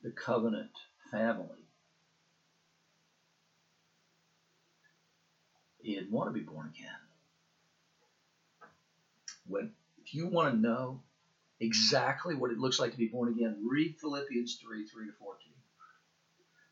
the 0.03 0.11
covenant 0.11 0.73
family. 1.11 1.69
He 5.79 5.95
didn't 5.95 6.11
want 6.11 6.29
to 6.29 6.35
be 6.35 6.45
born 6.45 6.67
again. 6.67 6.91
When, 9.47 9.71
if 10.05 10.15
you 10.15 10.26
want 10.26 10.53
to 10.53 10.61
know 10.61 11.03
exactly 11.61 12.35
what 12.35 12.50
it 12.50 12.59
looks 12.59 12.81
like 12.81 12.91
to 12.91 12.99
be 12.99 13.07
born 13.07 13.29
again, 13.29 13.65
read 13.65 13.95
Philippians 14.00 14.57
3 14.57 14.85
3 14.85 15.07
to 15.07 15.12
14. 15.12 15.53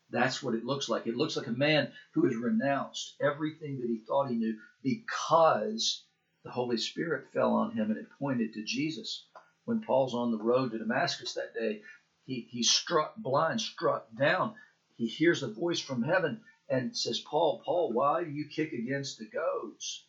That's 0.09 0.43
what 0.43 0.53
it 0.53 0.63
looks 0.63 0.87
like. 0.87 1.07
It 1.07 1.15
looks 1.15 1.35
like 1.35 1.47
a 1.47 1.51
man 1.51 1.91
who 2.13 2.25
has 2.25 2.35
renounced 2.35 3.15
everything 3.19 3.79
that 3.81 3.89
he 3.89 3.97
thought 3.97 4.29
he 4.29 4.35
knew 4.35 4.59
because 4.83 6.03
the 6.43 6.51
Holy 6.51 6.77
Spirit 6.77 7.31
fell 7.33 7.53
on 7.53 7.71
him 7.71 7.89
and 7.89 7.97
it 7.97 8.09
pointed 8.19 8.53
to 8.53 8.63
Jesus. 8.63 9.25
When 9.65 9.81
Paul's 9.81 10.13
on 10.13 10.31
the 10.31 10.43
road 10.43 10.71
to 10.71 10.77
Damascus 10.77 11.33
that 11.33 11.55
day, 11.55 11.81
he, 12.25 12.47
he 12.49 12.61
struck 12.61 13.15
blind, 13.17 13.61
struck 13.61 14.07
down. 14.15 14.55
He 14.95 15.07
hears 15.07 15.41
a 15.41 15.51
voice 15.51 15.79
from 15.79 16.03
heaven 16.03 16.41
and 16.69 16.95
says, 16.95 17.19
Paul, 17.19 17.61
Paul, 17.65 17.91
why 17.91 18.23
do 18.23 18.29
you 18.29 18.47
kick 18.47 18.73
against 18.73 19.17
the 19.17 19.25
goads? 19.25 20.05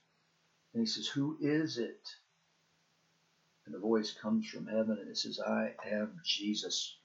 And 0.74 0.82
he 0.82 0.86
says, 0.86 1.06
Who 1.08 1.38
is 1.40 1.78
it? 1.78 2.06
And 3.64 3.74
the 3.74 3.78
voice 3.78 4.12
comes 4.12 4.46
from 4.46 4.66
heaven 4.66 4.98
and 5.00 5.08
it 5.08 5.16
says, 5.16 5.40
I 5.40 5.74
am 5.86 6.20
Jesus 6.24 6.98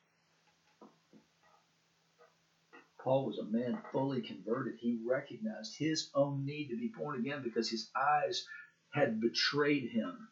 Paul 3.04 3.26
was 3.26 3.40
a 3.40 3.44
man 3.44 3.82
fully 3.92 4.22
converted. 4.22 4.76
He 4.78 5.00
recognized 5.04 5.76
his 5.76 6.10
own 6.14 6.46
need 6.46 6.70
to 6.70 6.78
be 6.78 6.92
born 6.96 7.16
again 7.16 7.42
because 7.42 7.68
his 7.68 7.90
eyes 7.96 8.46
had 8.92 9.20
betrayed 9.20 9.90
him. 9.90 10.28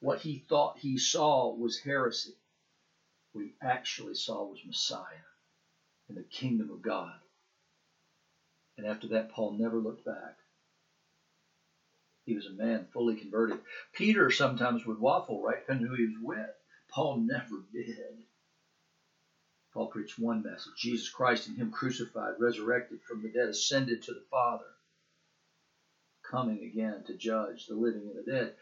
What 0.00 0.20
he 0.20 0.44
thought 0.48 0.78
he 0.78 0.98
saw 0.98 1.50
was 1.54 1.78
heresy. 1.78 2.34
What 3.32 3.44
he 3.44 3.54
actually 3.62 4.14
saw 4.14 4.44
was 4.44 4.64
Messiah 4.64 5.24
and 6.08 6.16
the 6.16 6.22
kingdom 6.22 6.70
of 6.70 6.82
God. 6.82 7.18
And 8.76 8.86
after 8.86 9.08
that, 9.08 9.30
Paul 9.30 9.52
never 9.52 9.78
looked 9.78 10.04
back. 10.04 10.36
He 12.24 12.34
was 12.34 12.46
a 12.46 12.50
man 12.50 12.86
fully 12.92 13.16
converted. 13.16 13.60
Peter 13.94 14.30
sometimes 14.30 14.84
would 14.84 14.98
waffle, 14.98 15.42
right? 15.42 15.60
Depending 15.60 15.86
who 15.86 15.94
he 15.94 16.04
was 16.04 16.20
with. 16.20 16.50
Paul 16.90 17.20
never 17.20 17.64
did. 17.72 18.24
Paul 19.78 19.86
preached 19.86 20.18
one 20.18 20.42
message 20.42 20.72
Jesus 20.76 21.08
Christ 21.08 21.46
and 21.46 21.56
Him 21.56 21.70
crucified, 21.70 22.40
resurrected 22.40 23.00
from 23.04 23.22
the 23.22 23.28
dead, 23.28 23.48
ascended 23.48 24.02
to 24.02 24.12
the 24.12 24.24
Father, 24.28 24.64
coming 26.28 26.64
again 26.64 27.04
to 27.04 27.16
judge 27.16 27.68
the 27.68 27.76
living 27.76 28.08
and 28.08 28.18
the 28.18 28.28
dead. 28.28 28.56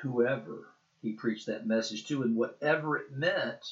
Whoever 0.00 0.74
he 1.00 1.12
preached 1.12 1.46
that 1.46 1.68
message 1.68 2.08
to, 2.08 2.24
and 2.24 2.34
whatever 2.34 2.96
it 2.96 3.12
meant 3.12 3.64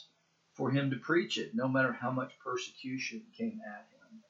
for 0.52 0.70
him 0.70 0.92
to 0.92 0.96
preach 0.98 1.36
it, 1.36 1.56
no 1.56 1.66
matter 1.66 1.92
how 1.92 2.12
much 2.12 2.38
persecution 2.38 3.24
came 3.36 3.60
at 3.66 3.88
him. 3.90 4.22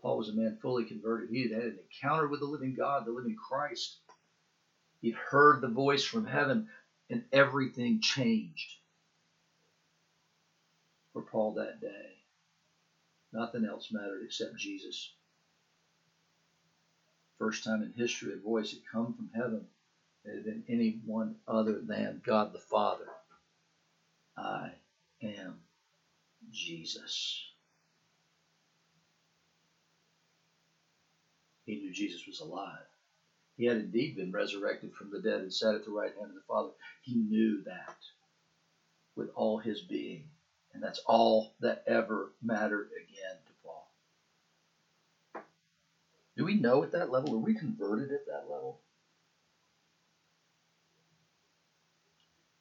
Paul 0.00 0.16
was 0.16 0.30
a 0.30 0.32
man 0.32 0.56
fully 0.62 0.86
converted. 0.86 1.28
He 1.28 1.42
had 1.42 1.52
had 1.52 1.64
an 1.64 1.80
encounter 1.80 2.28
with 2.28 2.40
the 2.40 2.46
living 2.46 2.74
God, 2.74 3.04
the 3.04 3.12
living 3.12 3.36
Christ. 3.36 4.00
He'd 5.02 5.16
heard 5.16 5.60
the 5.60 5.68
voice 5.68 6.04
from 6.04 6.24
heaven, 6.24 6.70
and 7.10 7.26
everything 7.30 8.00
changed 8.00 8.78
for 11.18 11.30
Paul 11.30 11.52
that 11.54 11.80
day. 11.80 12.14
Nothing 13.32 13.64
else 13.64 13.88
mattered 13.90 14.22
except 14.24 14.56
Jesus. 14.56 15.10
First 17.38 17.64
time 17.64 17.82
in 17.82 17.92
history, 17.96 18.32
a 18.32 18.36
voice 18.36 18.70
had 18.70 18.80
come 18.90 19.12
from 19.14 19.30
heaven 19.34 19.66
been 20.24 20.62
anyone 20.68 21.34
other 21.46 21.80
than 21.80 22.20
God 22.24 22.52
the 22.52 22.58
Father. 22.58 23.06
I 24.36 24.72
am 25.22 25.56
Jesus. 26.50 27.50
He 31.64 31.76
knew 31.76 31.92
Jesus 31.92 32.26
was 32.26 32.40
alive. 32.40 32.78
He 33.56 33.64
had 33.64 33.78
indeed 33.78 34.16
been 34.16 34.32
resurrected 34.32 34.94
from 34.94 35.10
the 35.10 35.20
dead 35.20 35.40
and 35.40 35.52
sat 35.52 35.74
at 35.74 35.84
the 35.84 35.90
right 35.90 36.12
hand 36.16 36.30
of 36.30 36.34
the 36.34 36.42
Father. 36.46 36.70
He 37.02 37.16
knew 37.16 37.62
that 37.64 37.96
with 39.16 39.30
all 39.34 39.58
his 39.58 39.80
being. 39.80 40.24
And 40.78 40.86
that's 40.86 41.02
all 41.06 41.54
that 41.58 41.82
ever 41.88 42.30
mattered 42.40 42.90
again 42.92 43.36
to 43.46 43.52
Paul. 43.64 43.90
Do 46.36 46.44
we 46.44 46.54
know 46.54 46.84
at 46.84 46.92
that 46.92 47.10
level? 47.10 47.34
Are 47.34 47.38
we 47.38 47.54
converted 47.54 48.12
at 48.12 48.26
that 48.26 48.46
level? 48.48 48.78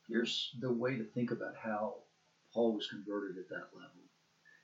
Here's 0.10 0.52
the 0.60 0.74
way 0.74 0.98
to 0.98 1.04
think 1.04 1.30
about 1.30 1.58
how 1.62 1.98
Paul 2.56 2.74
was 2.74 2.88
converted 2.88 3.38
at 3.38 3.50
that 3.50 3.68
level. 3.76 4.02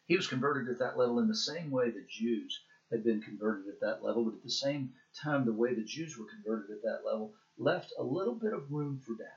He 0.07 0.15
was 0.15 0.25
converted 0.25 0.67
at 0.69 0.79
that 0.79 0.97
level 0.97 1.19
in 1.19 1.27
the 1.27 1.35
same 1.35 1.69
way 1.69 1.91
the 1.91 2.07
Jews 2.09 2.59
had 2.89 3.03
been 3.03 3.21
converted 3.21 3.67
at 3.67 3.81
that 3.81 4.03
level, 4.03 4.25
but 4.25 4.33
at 4.33 4.43
the 4.43 4.49
same 4.49 4.93
time, 5.21 5.45
the 5.45 5.53
way 5.53 5.75
the 5.75 5.83
Jews 5.83 6.17
were 6.17 6.25
converted 6.25 6.75
at 6.75 6.81
that 6.81 7.05
level 7.05 7.35
left 7.59 7.93
a 7.99 8.03
little 8.03 8.33
bit 8.33 8.53
of 8.53 8.71
room 8.71 8.99
for 9.05 9.13
doubt. 9.13 9.27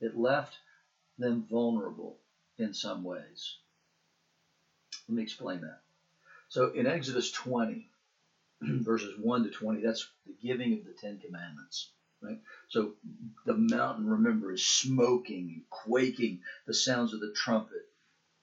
It 0.00 0.18
left 0.18 0.56
them 1.18 1.46
vulnerable 1.48 2.18
in 2.58 2.74
some 2.74 3.04
ways. 3.04 3.56
Let 5.08 5.16
me 5.16 5.22
explain 5.22 5.60
that. 5.62 5.80
So 6.48 6.70
in 6.70 6.86
Exodus 6.86 7.30
20, 7.30 7.88
verses 8.62 9.18
1 9.18 9.44
to 9.44 9.50
20, 9.50 9.82
that's 9.82 10.08
the 10.26 10.34
giving 10.42 10.72
of 10.74 10.84
the 10.84 10.92
Ten 10.92 11.18
Commandments. 11.18 11.90
Right? 12.22 12.40
So 12.68 12.94
the 13.44 13.54
mountain, 13.54 14.08
remember, 14.08 14.52
is 14.52 14.64
smoking 14.64 15.52
and 15.54 15.70
quaking. 15.70 16.40
The 16.66 16.74
sounds 16.74 17.12
of 17.12 17.20
the 17.20 17.32
trumpet 17.32 17.88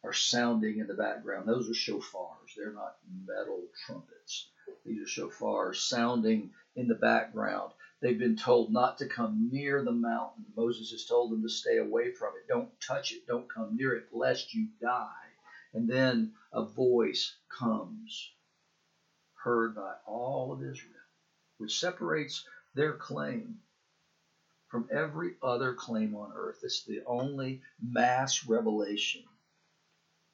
are 0.04 0.14
sounding 0.14 0.80
in 0.80 0.88
the 0.88 0.94
background. 0.94 1.48
Those 1.48 1.70
are 1.70 1.74
shofars. 1.74 2.56
They're 2.56 2.74
not 2.74 2.98
metal 3.26 3.62
trumpets. 3.86 4.50
These 4.86 5.02
are 5.02 5.22
shofars 5.22 5.76
sounding 5.78 6.52
in 6.76 6.88
the 6.88 6.96
background. 6.96 7.72
They've 8.04 8.20
been 8.20 8.38
told 8.38 8.74
not 8.74 9.00
to 9.00 9.08
come 9.08 9.52
near 9.52 9.84
the 9.84 9.94
mountain. 9.94 10.46
Moses 10.58 10.92
has 10.92 11.06
told 11.06 11.32
them 11.32 11.44
to 11.44 11.50
stay 11.50 11.80
away 11.80 12.12
from 12.12 12.34
it. 12.38 12.48
Don't 12.50 12.70
touch 12.88 13.14
it. 13.14 13.28
Don't 13.28 13.52
come 13.52 13.78
near 13.78 13.96
it, 13.96 14.06
lest 14.14 14.54
you 14.54 14.68
die. 14.82 15.08
And 15.74 15.90
then 15.90 16.32
a 16.54 16.64
voice 16.64 17.36
comes, 17.50 18.34
heard 19.44 19.76
by 19.76 19.94
all 20.08 20.54
of 20.54 20.64
Israel, 20.64 20.94
which 21.60 21.80
separates 21.80 22.44
their 22.76 22.94
claim 22.96 23.58
from 24.70 24.88
every 24.92 25.34
other 25.44 25.74
claim 25.74 26.16
on 26.16 26.32
earth. 26.36 26.60
It's 26.64 26.84
the 26.84 27.02
only 27.08 27.62
mass 27.82 28.46
revelation 28.46 29.24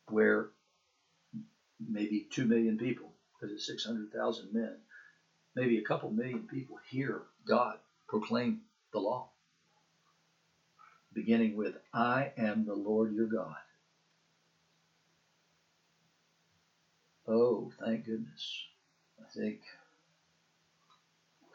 where 0.10 0.50
maybe 1.80 2.28
two 2.32 2.46
million 2.46 2.78
people 2.78 3.14
because 3.40 3.54
it's 3.54 3.68
600,000 3.68 4.54
men. 4.54 4.78
Maybe 5.56 5.78
a 5.78 5.84
couple 5.84 6.10
million 6.12 6.48
people 6.48 6.78
hear 6.90 7.22
God 7.48 7.78
proclaim 8.08 8.62
the 8.94 9.00
law, 9.00 9.30
beginning 11.14 11.56
with, 11.56 11.76
I 11.94 12.32
am 12.38 12.66
the 12.66 12.74
Lord 12.74 13.14
your 13.14 13.28
God. 13.28 13.56
Oh, 17.28 17.72
thank 17.80 18.06
goodness. 18.06 18.64
I 19.20 19.30
think 19.38 19.60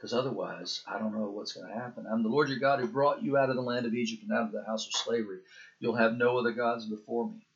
because 0.05 0.13
otherwise, 0.13 0.83
I 0.87 0.99
don't 0.99 1.15
know 1.15 1.31
what's 1.31 1.55
going 1.55 1.67
to 1.67 1.73
happen. 1.73 2.05
I'm 2.07 2.23
the 2.23 2.29
Lord 2.29 2.51
your 2.51 2.59
God 2.59 2.79
who 2.79 2.87
brought 2.87 3.23
you 3.23 3.39
out 3.39 3.49
of 3.49 3.57
the 3.57 3.63
land 3.63 3.87
of 3.87 3.95
Egypt 3.95 4.23
and 4.23 4.33
out 4.33 4.45
of 4.45 4.53
the 4.53 4.63
house 4.63 4.87
of 4.87 4.93
slavery. 4.93 5.39
You'll 5.81 5.95
have 5.95 6.13
no 6.15 6.37
other 6.37 6.53
gods 6.53 6.85
before 6.85 7.27
me. 7.27 7.47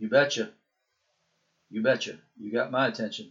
You 0.00 0.08
betcha. 0.08 0.50
You 1.70 1.82
betcha. 1.82 2.16
You 2.36 2.50
got 2.50 2.72
my 2.72 2.88
attention. 2.88 3.30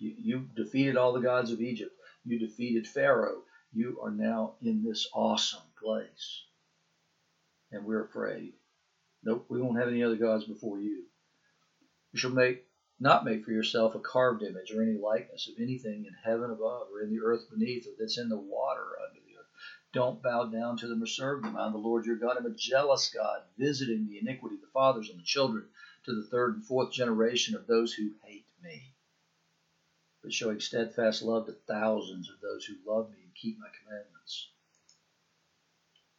I. 0.00 0.04
You, 0.04 0.14
you 0.18 0.48
defeated 0.54 0.96
all 0.96 1.12
the 1.12 1.20
gods 1.20 1.50
of 1.50 1.60
Egypt. 1.60 1.92
You 2.24 2.38
defeated 2.38 2.86
Pharaoh. 2.86 3.42
You 3.72 4.00
are 4.02 4.10
now 4.10 4.54
in 4.62 4.82
this 4.82 5.08
awesome 5.12 5.62
place. 5.82 6.42
And 7.70 7.84
we're 7.84 8.04
afraid. 8.04 8.54
Nope, 9.22 9.46
we 9.48 9.60
won't 9.60 9.78
have 9.78 9.88
any 9.88 10.02
other 10.02 10.16
gods 10.16 10.44
before 10.44 10.78
you. 10.78 11.04
You 12.12 12.18
shall 12.18 12.30
make 12.30 12.64
not 13.00 13.24
make 13.24 13.44
for 13.44 13.52
yourself 13.52 13.94
a 13.94 14.00
carved 14.00 14.42
image 14.42 14.72
or 14.72 14.82
any 14.82 14.98
likeness 14.98 15.48
of 15.48 15.62
anything 15.62 16.04
in 16.04 16.14
heaven 16.24 16.50
above 16.50 16.88
or 16.92 17.00
in 17.02 17.10
the 17.10 17.20
earth 17.20 17.48
beneath 17.50 17.86
or 17.86 17.90
that's 17.98 18.18
in 18.18 18.28
the 18.28 18.36
water 18.36 18.86
under 19.06 19.20
the 19.20 19.36
earth. 19.38 19.46
Don't 19.92 20.22
bow 20.22 20.46
down 20.46 20.76
to 20.78 20.88
them 20.88 21.02
or 21.02 21.06
serve 21.06 21.42
them. 21.42 21.56
I'm 21.56 21.72
the 21.72 21.78
Lord 21.78 22.06
your 22.06 22.16
God. 22.16 22.36
I'm 22.36 22.46
a 22.46 22.50
jealous 22.50 23.08
God, 23.14 23.42
visiting 23.56 24.08
the 24.08 24.18
iniquity 24.18 24.56
of 24.56 24.62
the 24.62 24.66
fathers 24.68 25.10
on 25.10 25.16
the 25.16 25.22
children 25.22 25.68
to 26.04 26.14
the 26.14 26.26
third 26.28 26.54
and 26.54 26.64
fourth 26.64 26.90
generation 26.92 27.54
of 27.54 27.66
those 27.66 27.92
who 27.92 28.10
hate 28.24 28.46
me, 28.62 28.94
but 30.22 30.32
showing 30.32 30.60
steadfast 30.60 31.22
love 31.22 31.46
to 31.46 31.52
thousands 31.66 32.28
of 32.30 32.40
those 32.40 32.64
who 32.64 32.74
love 32.86 33.10
me 33.10 33.18
and 33.22 33.34
keep 33.34 33.58
my 33.58 33.68
commandments. 33.82 34.48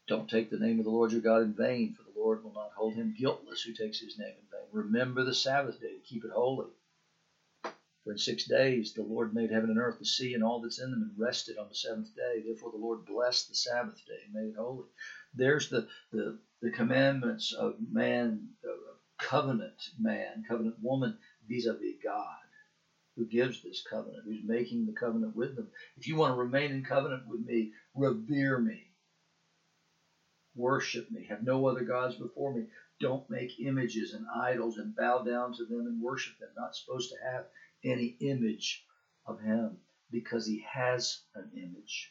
Don't 0.08 0.30
take 0.30 0.50
the 0.50 0.58
name 0.58 0.80
of 0.80 0.86
the 0.86 0.92
Lord 0.92 1.12
your 1.12 1.22
God 1.22 1.44
in 1.44 1.54
vain, 1.54 1.94
for 1.94 2.04
the 2.04 2.20
Lord 2.20 2.44
will 2.44 2.54
not 2.54 2.72
hold 2.76 2.96
him 2.96 3.14
guiltless 3.18 3.62
who 3.62 3.74
takes 3.74 4.00
his 4.00 4.18
name 4.18 4.30
in 4.30 4.48
vain. 4.52 4.68
Remember 4.72 5.24
the 5.24 5.34
Sabbath 5.34 5.80
day 5.80 5.94
to 5.94 6.00
keep 6.00 6.26
it 6.26 6.32
holy. 6.32 6.68
For 8.04 8.14
in 8.14 8.18
six 8.18 8.46
days 8.46 8.94
the 8.94 9.04
Lord 9.04 9.36
made 9.36 9.52
heaven 9.52 9.70
and 9.70 9.78
earth, 9.78 10.00
the 10.00 10.06
sea, 10.06 10.34
and 10.34 10.44
all 10.44 10.62
that's 10.62 10.80
in 10.80 10.90
them, 10.90 11.04
and 11.04 11.20
rested 11.20 11.58
on 11.58 11.68
the 11.70 11.76
seventh 11.76 12.16
day. 12.16 12.42
Therefore 12.44 12.72
the 12.72 12.78
Lord 12.78 13.06
blessed 13.06 13.50
the 13.50 13.56
Sabbath 13.56 14.04
day 14.08 14.18
and 14.26 14.34
made 14.34 14.50
it 14.50 14.58
holy. 14.58 14.88
There's 15.36 15.70
the, 15.70 15.88
the, 16.12 16.40
the 16.62 16.72
commandments 16.72 17.54
of 17.54 17.76
man, 17.80 18.48
covenant 19.20 19.92
man, 20.00 20.44
covenant 20.48 20.78
woman 20.82 21.18
vis 21.48 21.68
a 21.68 21.74
vis 21.74 21.98
God, 22.04 22.38
who 23.20 23.26
gives 23.26 23.62
this 23.62 23.82
covenant, 23.82 24.24
who's 24.26 24.40
making 24.42 24.86
the 24.86 24.94
covenant 24.94 25.36
with 25.36 25.54
them. 25.58 25.68
If 25.98 26.08
you 26.08 26.16
want 26.16 26.32
to 26.32 26.38
remain 26.38 26.72
in 26.72 26.84
covenant 26.84 27.24
with 27.28 27.42
me, 27.42 27.70
revere 27.94 28.58
me. 28.58 28.88
Worship 30.56 31.06
me. 31.12 31.26
Have 31.30 31.44
no 31.44 31.68
other 31.68 31.84
gods 31.84 32.16
before 32.16 32.54
me. 32.54 32.64
Don't 33.02 33.24
make 33.30 33.60
images 33.60 34.14
and 34.14 34.26
idols 34.34 34.78
and 34.78 34.96
bow 34.96 35.20
down 35.20 35.52
to 35.54 35.66
them 35.66 35.86
and 35.86 36.02
worship 36.02 36.38
them. 36.40 36.50
Not 36.56 36.76
supposed 36.76 37.10
to 37.10 37.18
have 37.22 37.44
any 37.84 38.16
image 38.22 38.82
of 39.28 39.40
him 39.40 39.80
because 40.12 40.46
he 40.46 40.64
has 40.74 41.18
an 41.36 41.50
image, 41.54 42.10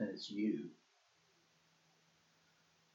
and 0.00 0.10
it's 0.10 0.30
you. 0.30 0.70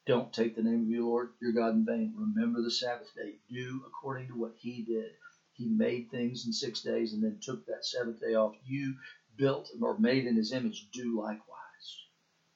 Don't 0.07 0.31
take 0.33 0.55
the 0.55 0.63
name 0.63 0.81
of 0.81 0.89
your 0.89 1.03
Lord 1.03 1.29
your 1.41 1.53
God 1.53 1.75
in 1.75 1.85
vain. 1.85 2.13
Remember 2.15 2.61
the 2.61 2.71
Sabbath 2.71 3.13
day. 3.15 3.37
Do 3.49 3.81
according 3.87 4.27
to 4.29 4.35
what 4.35 4.53
he 4.55 4.81
did. 4.81 5.13
He 5.59 5.67
made 5.67 6.09
things 6.09 6.45
in 6.45 6.53
six 6.53 6.81
days 6.81 7.13
and 7.13 7.23
then 7.23 7.37
took 7.41 7.65
that 7.67 7.85
seventh 7.85 8.21
day 8.21 8.35
off. 8.35 8.53
You 8.65 8.95
built 9.37 9.69
or 9.81 9.97
made 9.99 10.25
in 10.25 10.37
his 10.37 10.53
image. 10.53 10.87
Do 10.93 11.19
likewise. 11.19 11.97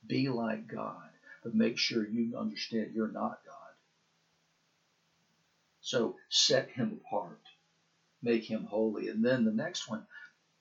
Be 0.07 0.29
like 0.29 0.67
God, 0.67 1.09
but 1.43 1.53
make 1.53 1.77
sure 1.77 2.05
you 2.05 2.37
understand 2.37 2.93
you're 2.93 3.09
not 3.09 3.39
God. 3.45 3.73
So 5.81 6.15
set 6.29 6.69
him 6.69 6.93
apart, 7.05 7.41
make 8.21 8.49
him 8.49 8.65
holy. 8.65 9.09
And 9.09 9.23
then 9.25 9.45
the 9.45 9.51
next 9.51 9.89
one, 9.89 10.03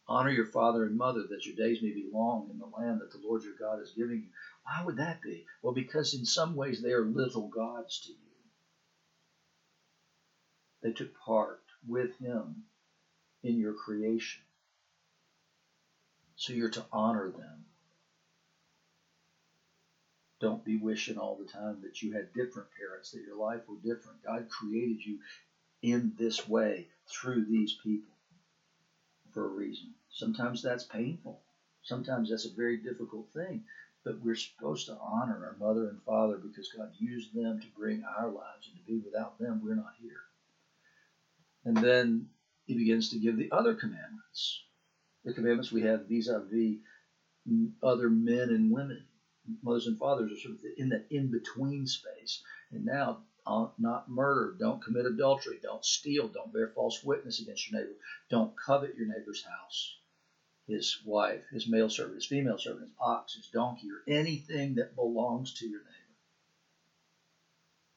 honor 0.08 0.30
your 0.30 0.46
father 0.46 0.84
and 0.84 0.98
mother 0.98 1.24
that 1.30 1.46
your 1.46 1.56
days 1.56 1.82
may 1.82 1.92
be 1.92 2.10
long 2.12 2.48
in 2.50 2.58
the 2.58 2.66
land 2.66 3.00
that 3.00 3.12
the 3.12 3.20
Lord 3.24 3.44
your 3.44 3.54
God 3.58 3.80
is 3.80 3.92
giving 3.96 4.22
you. 4.22 4.30
Why 4.64 4.82
would 4.84 4.96
that 4.98 5.22
be? 5.22 5.46
Well, 5.62 5.74
because 5.74 6.14
in 6.14 6.24
some 6.26 6.56
ways 6.56 6.82
they 6.82 6.92
are 6.92 7.04
little 7.04 7.48
gods 7.48 8.00
to 8.00 8.10
you. 8.10 8.16
They 10.82 10.92
took 10.92 11.14
part 11.26 11.61
with 11.86 12.16
him 12.18 12.64
in 13.42 13.58
your 13.58 13.72
creation. 13.72 14.42
So 16.36 16.52
you're 16.52 16.70
to 16.70 16.84
honor 16.92 17.30
them. 17.30 17.64
Don't 20.40 20.64
be 20.64 20.76
wishing 20.76 21.18
all 21.18 21.36
the 21.36 21.44
time 21.44 21.78
that 21.82 22.02
you 22.02 22.12
had 22.12 22.32
different 22.32 22.68
parents, 22.76 23.12
that 23.12 23.22
your 23.22 23.36
life 23.36 23.60
were 23.68 23.76
different. 23.76 24.24
God 24.24 24.48
created 24.48 25.04
you 25.04 25.18
in 25.82 26.12
this 26.18 26.48
way 26.48 26.88
through 27.06 27.44
these 27.44 27.74
people 27.82 28.12
for 29.32 29.44
a 29.44 29.48
reason. 29.48 29.94
Sometimes 30.10 30.62
that's 30.62 30.84
painful. 30.84 31.40
Sometimes 31.82 32.30
that's 32.30 32.44
a 32.44 32.56
very 32.56 32.76
difficult 32.76 33.26
thing. 33.32 33.62
But 34.04 34.20
we're 34.20 34.34
supposed 34.34 34.86
to 34.86 34.98
honor 35.00 35.46
our 35.46 35.56
mother 35.64 35.88
and 35.88 36.02
father 36.02 36.36
because 36.36 36.72
God 36.76 36.90
used 36.98 37.32
them 37.34 37.60
to 37.60 37.66
bring 37.78 38.02
our 38.18 38.28
lives, 38.28 38.68
and 38.68 38.76
to 38.76 38.82
be 38.84 38.98
without 38.98 39.38
them, 39.38 39.60
we're 39.62 39.76
not 39.76 39.94
here. 40.00 40.22
And 41.64 41.76
then 41.76 42.28
he 42.66 42.74
begins 42.74 43.10
to 43.10 43.18
give 43.18 43.36
the 43.36 43.50
other 43.52 43.74
commandments. 43.74 44.62
The 45.24 45.32
commandments 45.32 45.70
we 45.70 45.82
have 45.82 46.06
vis 46.08 46.28
a 46.28 46.40
vis 46.40 46.78
other 47.82 48.08
men 48.08 48.50
and 48.50 48.70
women 48.70 49.04
mothers 49.62 49.86
and 49.86 49.98
fathers 49.98 50.32
are 50.32 50.40
sort 50.40 50.54
of 50.54 50.60
in 50.76 50.90
that 50.90 51.06
in 51.10 51.30
between 51.30 51.86
space. 51.86 52.42
And 52.70 52.84
now, 52.84 53.24
uh, 53.46 53.68
not 53.78 54.08
murder, 54.08 54.54
don't 54.58 54.82
commit 54.82 55.06
adultery, 55.06 55.58
don't 55.62 55.84
steal, 55.84 56.28
don't 56.28 56.52
bear 56.52 56.68
false 56.74 57.02
witness 57.02 57.40
against 57.40 57.70
your 57.70 57.80
neighbor, 57.80 57.94
don't 58.30 58.54
covet 58.56 58.94
your 58.96 59.06
neighbor's 59.06 59.44
house, 59.44 59.96
his 60.68 60.98
wife, 61.04 61.42
his 61.52 61.68
male 61.68 61.90
servant, 61.90 62.16
his 62.16 62.26
female 62.26 62.58
servant, 62.58 62.84
his 62.84 62.94
ox, 63.00 63.34
his 63.34 63.48
donkey, 63.48 63.88
or 63.90 64.02
anything 64.12 64.76
that 64.76 64.94
belongs 64.94 65.54
to 65.54 65.66
your 65.66 65.80
neighbor. 65.80 65.88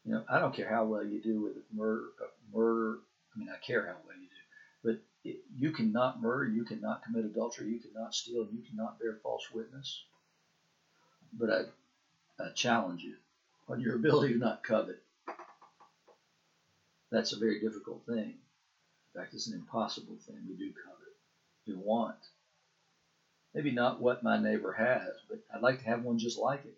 You 0.03 0.11
know, 0.13 0.25
I 0.29 0.39
don't 0.39 0.55
care 0.55 0.69
how 0.69 0.85
well 0.85 1.03
you 1.03 1.21
do 1.21 1.41
with 1.41 1.53
murder. 1.73 2.05
Uh, 2.21 2.27
murder. 2.53 2.99
I 3.35 3.39
mean, 3.39 3.49
I 3.49 3.57
care 3.65 3.85
how 3.85 3.95
well 4.05 4.15
you 4.15 4.27
do, 4.27 4.43
but 4.83 5.29
it, 5.29 5.39
you 5.57 5.71
cannot 5.71 6.21
murder, 6.21 6.45
you 6.45 6.63
cannot 6.63 7.03
commit 7.03 7.25
adultery, 7.25 7.67
you 7.67 7.79
cannot 7.79 8.13
steal, 8.13 8.47
you 8.51 8.63
cannot 8.69 8.99
bear 8.99 9.17
false 9.21 9.49
witness 9.53 10.03
but 11.37 11.49
I, 11.49 12.43
I 12.43 12.49
challenge 12.49 13.03
you 13.03 13.15
on 13.67 13.79
your 13.79 13.95
ability 13.97 14.33
to 14.33 14.39
not 14.39 14.63
covet. 14.63 15.01
That's 17.11 17.33
a 17.33 17.39
very 17.39 17.59
difficult 17.59 18.05
thing. 18.05 18.35
In 19.13 19.21
fact, 19.21 19.33
it's 19.33 19.47
an 19.47 19.53
impossible 19.53 20.15
thing. 20.25 20.37
We 20.47 20.55
do 20.55 20.71
covet. 20.71 21.13
We 21.67 21.73
want. 21.73 22.17
Maybe 23.53 23.71
not 23.71 24.01
what 24.01 24.23
my 24.23 24.37
neighbor 24.37 24.73
has, 24.73 25.13
but 25.29 25.39
I'd 25.53 25.61
like 25.61 25.79
to 25.79 25.85
have 25.85 26.03
one 26.03 26.19
just 26.19 26.37
like 26.37 26.65
it. 26.65 26.75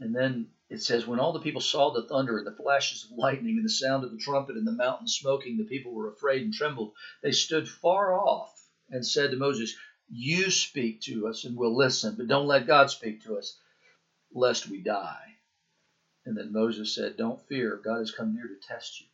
And 0.00 0.14
then 0.14 0.48
it 0.72 0.80
says, 0.80 1.06
When 1.06 1.20
all 1.20 1.34
the 1.34 1.40
people 1.40 1.60
saw 1.60 1.92
the 1.92 2.04
thunder 2.04 2.38
and 2.38 2.46
the 2.46 2.62
flashes 2.62 3.04
of 3.04 3.18
lightning 3.18 3.56
and 3.56 3.64
the 3.64 3.68
sound 3.68 4.04
of 4.04 4.10
the 4.10 4.16
trumpet 4.16 4.56
and 4.56 4.66
the 4.66 4.72
mountain 4.72 5.06
smoking, 5.06 5.58
the 5.58 5.64
people 5.64 5.92
were 5.92 6.10
afraid 6.10 6.42
and 6.42 6.54
trembled. 6.54 6.92
They 7.22 7.32
stood 7.32 7.68
far 7.68 8.18
off 8.18 8.58
and 8.88 9.06
said 9.06 9.32
to 9.32 9.36
Moses, 9.36 9.76
you 10.08 10.50
speak 10.50 11.02
to 11.02 11.28
us 11.28 11.44
and 11.44 11.58
we'll 11.58 11.76
listen, 11.76 12.14
but 12.16 12.26
don't 12.26 12.46
let 12.46 12.66
God 12.66 12.90
speak 12.90 13.22
to 13.24 13.36
us, 13.36 13.58
lest 14.32 14.66
we 14.66 14.80
die. 14.80 15.36
And 16.24 16.34
then 16.34 16.52
Moses 16.52 16.94
said, 16.94 17.18
Don't 17.18 17.46
fear, 17.48 17.78
God 17.84 17.98
has 17.98 18.10
come 18.10 18.34
near 18.34 18.48
to 18.48 18.56
test 18.66 18.98
you, 18.98 19.06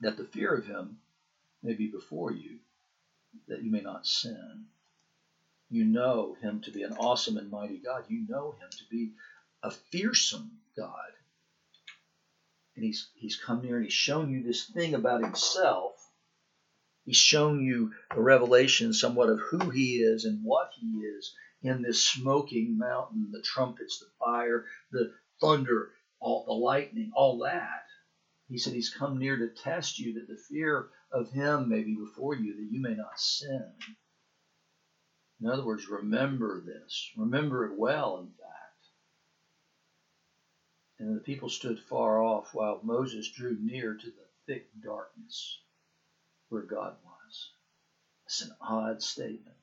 that 0.00 0.18
the 0.18 0.24
fear 0.24 0.54
of 0.54 0.66
him 0.66 0.98
may 1.62 1.72
be 1.72 1.86
before 1.86 2.30
you, 2.30 2.58
that 3.48 3.62
you 3.62 3.70
may 3.70 3.80
not 3.80 4.06
sin. 4.06 4.66
You 5.70 5.86
know 5.86 6.36
him 6.42 6.60
to 6.62 6.70
be 6.70 6.82
an 6.82 6.92
awesome 6.92 7.38
and 7.38 7.50
mighty 7.50 7.78
God. 7.78 8.04
You 8.08 8.26
know 8.28 8.50
him 8.60 8.68
to 8.70 8.84
be 8.90 9.12
a 9.62 9.70
fearsome 9.70 10.50
God. 10.76 10.92
And 12.76 12.84
he's, 12.84 13.10
he's 13.14 13.36
come 13.36 13.62
near 13.62 13.76
and 13.76 13.84
he's 13.84 13.92
shown 13.92 14.30
you 14.30 14.42
this 14.42 14.64
thing 14.66 14.94
about 14.94 15.22
himself 15.22 16.00
He's 17.04 17.16
shown 17.16 17.60
you 17.64 17.92
a 18.10 18.20
revelation 18.20 18.92
somewhat 18.92 19.30
of 19.30 19.40
who 19.40 19.70
he 19.70 19.96
is 19.96 20.24
and 20.24 20.44
what 20.44 20.70
he 20.78 21.00
is 21.00 21.34
in 21.62 21.82
this 21.82 22.04
smoking 22.04 22.78
mountain, 22.78 23.30
the 23.32 23.42
trumpets, 23.42 23.98
the 23.98 24.06
fire, 24.18 24.66
the 24.92 25.12
thunder, 25.40 25.90
all 26.20 26.44
the 26.44 26.52
lightning, 26.52 27.10
all 27.14 27.38
that. 27.38 27.86
He 28.48 28.58
said 28.58 28.74
he's 28.74 28.94
come 28.94 29.18
near 29.18 29.36
to 29.38 29.48
test 29.48 29.98
you 29.98 30.14
that 30.14 30.28
the 30.28 30.36
fear 30.36 30.90
of 31.10 31.30
him 31.32 31.68
may 31.68 31.82
be 31.82 31.96
before 31.96 32.34
you, 32.34 32.54
that 32.54 32.72
you 32.72 32.80
may 32.80 32.94
not 32.94 33.18
sin. 33.18 33.72
In 35.40 35.48
other 35.48 35.64
words, 35.64 35.88
remember 35.88 36.60
this. 36.60 37.10
Remember 37.16 37.66
it 37.66 37.78
well, 37.78 38.18
fact. 38.18 38.39
And 41.00 41.16
the 41.16 41.20
people 41.20 41.48
stood 41.48 41.80
far 41.80 42.22
off 42.22 42.52
while 42.52 42.78
Moses 42.82 43.26
drew 43.30 43.56
near 43.58 43.94
to 43.94 44.06
the 44.06 44.26
thick 44.46 44.68
darkness 44.82 45.58
where 46.50 46.60
God 46.60 46.94
was. 47.02 47.52
It's 48.26 48.42
an 48.42 48.52
odd 48.60 49.00
statement. 49.00 49.56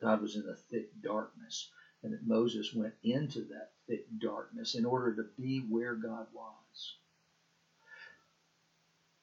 God 0.00 0.20
was 0.20 0.36
in 0.36 0.46
the 0.46 0.54
thick 0.54 0.88
darkness, 1.02 1.68
and 2.04 2.12
that 2.12 2.24
Moses 2.24 2.72
went 2.72 2.94
into 3.02 3.40
that 3.48 3.72
thick 3.88 4.06
darkness 4.20 4.76
in 4.76 4.84
order 4.84 5.16
to 5.16 5.28
be 5.36 5.58
where 5.58 5.96
God 5.96 6.28
was. 6.32 6.94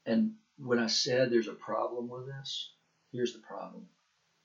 And 0.05 0.33
when 0.57 0.79
I 0.79 0.87
said 0.87 1.31
there's 1.31 1.47
a 1.47 1.53
problem 1.53 2.09
with 2.09 2.27
this, 2.27 2.73
here's 3.13 3.31
the 3.31 3.39
problem. 3.39 3.87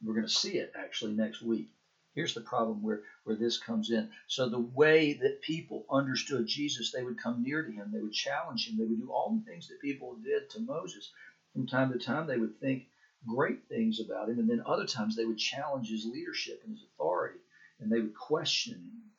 We're 0.01 0.15
going 0.15 0.27
to 0.27 0.33
see 0.33 0.59
it 0.59 0.73
actually 0.77 1.15
next 1.15 1.43
week. 1.43 1.71
Here's 2.15 2.35
the 2.35 2.41
problem 2.41 2.83
where, 2.83 3.03
where 3.25 3.37
this 3.37 3.59
comes 3.59 3.91
in. 3.91 4.09
So, 4.29 4.49
the 4.49 4.61
way 4.61 5.15
that 5.15 5.43
people 5.43 5.85
understood 5.91 6.47
Jesus, 6.47 6.91
they 6.91 7.03
would 7.03 7.19
come 7.19 7.43
near 7.43 7.63
to 7.63 7.71
him, 7.73 7.91
they 7.93 8.01
would 8.01 8.13
challenge 8.13 8.69
him, 8.69 8.79
they 8.79 8.85
would 8.85 8.99
do 8.99 9.11
all 9.11 9.31
the 9.31 9.51
things 9.51 9.69
that 9.69 9.81
people 9.81 10.17
did 10.23 10.49
to 10.51 10.61
Moses. 10.61 11.11
From 11.53 11.67
time 11.67 11.91
to 11.93 11.99
time, 11.99 12.27
they 12.27 12.39
would 12.39 12.59
think 12.61 12.87
great 13.27 13.65
things 13.69 14.01
about 14.01 14.29
him, 14.29 14.39
and 14.39 14.49
then 14.49 14.63
other 14.67 14.87
times 14.87 15.17
they 15.17 15.25
would 15.25 15.39
challenge 15.39 15.91
his 15.91 16.05
leadership 16.05 16.61
and 16.65 16.73
his 16.73 16.85
authority, 16.85 17.39
and 17.81 17.91
they 17.91 18.01
would 18.01 18.15
question 18.15 18.75
him 18.75 19.11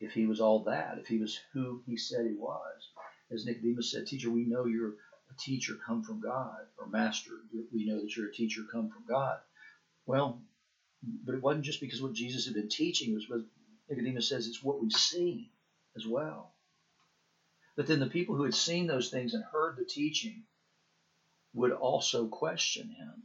if 0.00 0.12
he 0.12 0.26
was 0.26 0.40
all 0.40 0.64
that, 0.64 0.98
if 0.98 1.06
he 1.06 1.18
was 1.18 1.38
who 1.52 1.82
he 1.86 1.96
said 1.96 2.26
he 2.26 2.34
was. 2.34 2.90
As 3.30 3.44
Nicodemus 3.46 3.90
said, 3.90 4.06
Teacher, 4.06 4.30
we 4.30 4.44
know 4.44 4.66
you're 4.66 4.94
a 5.30 5.34
teacher 5.38 5.74
come 5.86 6.02
from 6.02 6.20
God, 6.20 6.58
or 6.78 6.86
Master, 6.86 7.32
we 7.72 7.86
know 7.86 8.00
that 8.00 8.14
you're 8.14 8.28
a 8.28 8.32
teacher 8.32 8.62
come 8.70 8.90
from 8.90 9.04
God. 9.08 9.38
Well, 10.04 10.42
but 11.24 11.34
it 11.34 11.42
wasn't 11.42 11.64
just 11.64 11.80
because 11.80 12.02
what 12.02 12.12
Jesus 12.14 12.44
had 12.46 12.54
been 12.54 12.68
teaching, 12.68 13.10
it 13.10 13.14
was 13.14 13.28
what 13.28 13.42
Nicodemus 13.88 14.28
says, 14.28 14.46
it's 14.46 14.62
what 14.62 14.80
we've 14.80 14.92
seen 14.92 15.48
as 15.96 16.06
well. 16.06 16.52
But 17.76 17.86
then 17.86 18.00
the 18.00 18.06
people 18.06 18.36
who 18.36 18.44
had 18.44 18.54
seen 18.54 18.86
those 18.86 19.10
things 19.10 19.34
and 19.34 19.44
heard 19.44 19.76
the 19.76 19.84
teaching 19.84 20.44
would 21.54 21.72
also 21.72 22.26
question 22.26 22.88
him. 22.90 23.24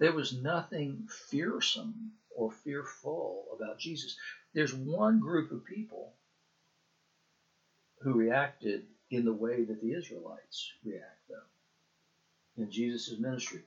There 0.00 0.12
was 0.12 0.32
nothing 0.32 1.06
fearsome 1.30 2.12
or 2.36 2.50
fearful 2.64 3.46
about 3.56 3.78
Jesus. 3.78 4.16
There's 4.54 4.74
one 4.74 5.20
group 5.20 5.52
of 5.52 5.64
people 5.64 6.14
who 8.02 8.14
reacted 8.14 8.86
in 9.10 9.24
the 9.24 9.32
way 9.32 9.64
that 9.64 9.80
the 9.80 9.94
Israelites 9.94 10.72
react, 10.84 11.20
though, 11.28 11.58
in 12.62 12.70
Jesus' 12.70 13.18
ministry. 13.18 13.62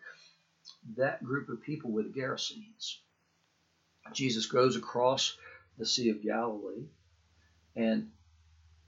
That 0.96 1.24
group 1.24 1.50
of 1.50 1.62
people 1.62 1.92
were 1.92 2.04
the 2.04 2.10
Gerasenes. 2.10 3.00
Jesus 4.14 4.46
goes 4.46 4.76
across 4.76 5.38
the 5.78 5.86
Sea 5.86 6.10
of 6.10 6.22
Galilee, 6.22 6.88
and 7.76 8.12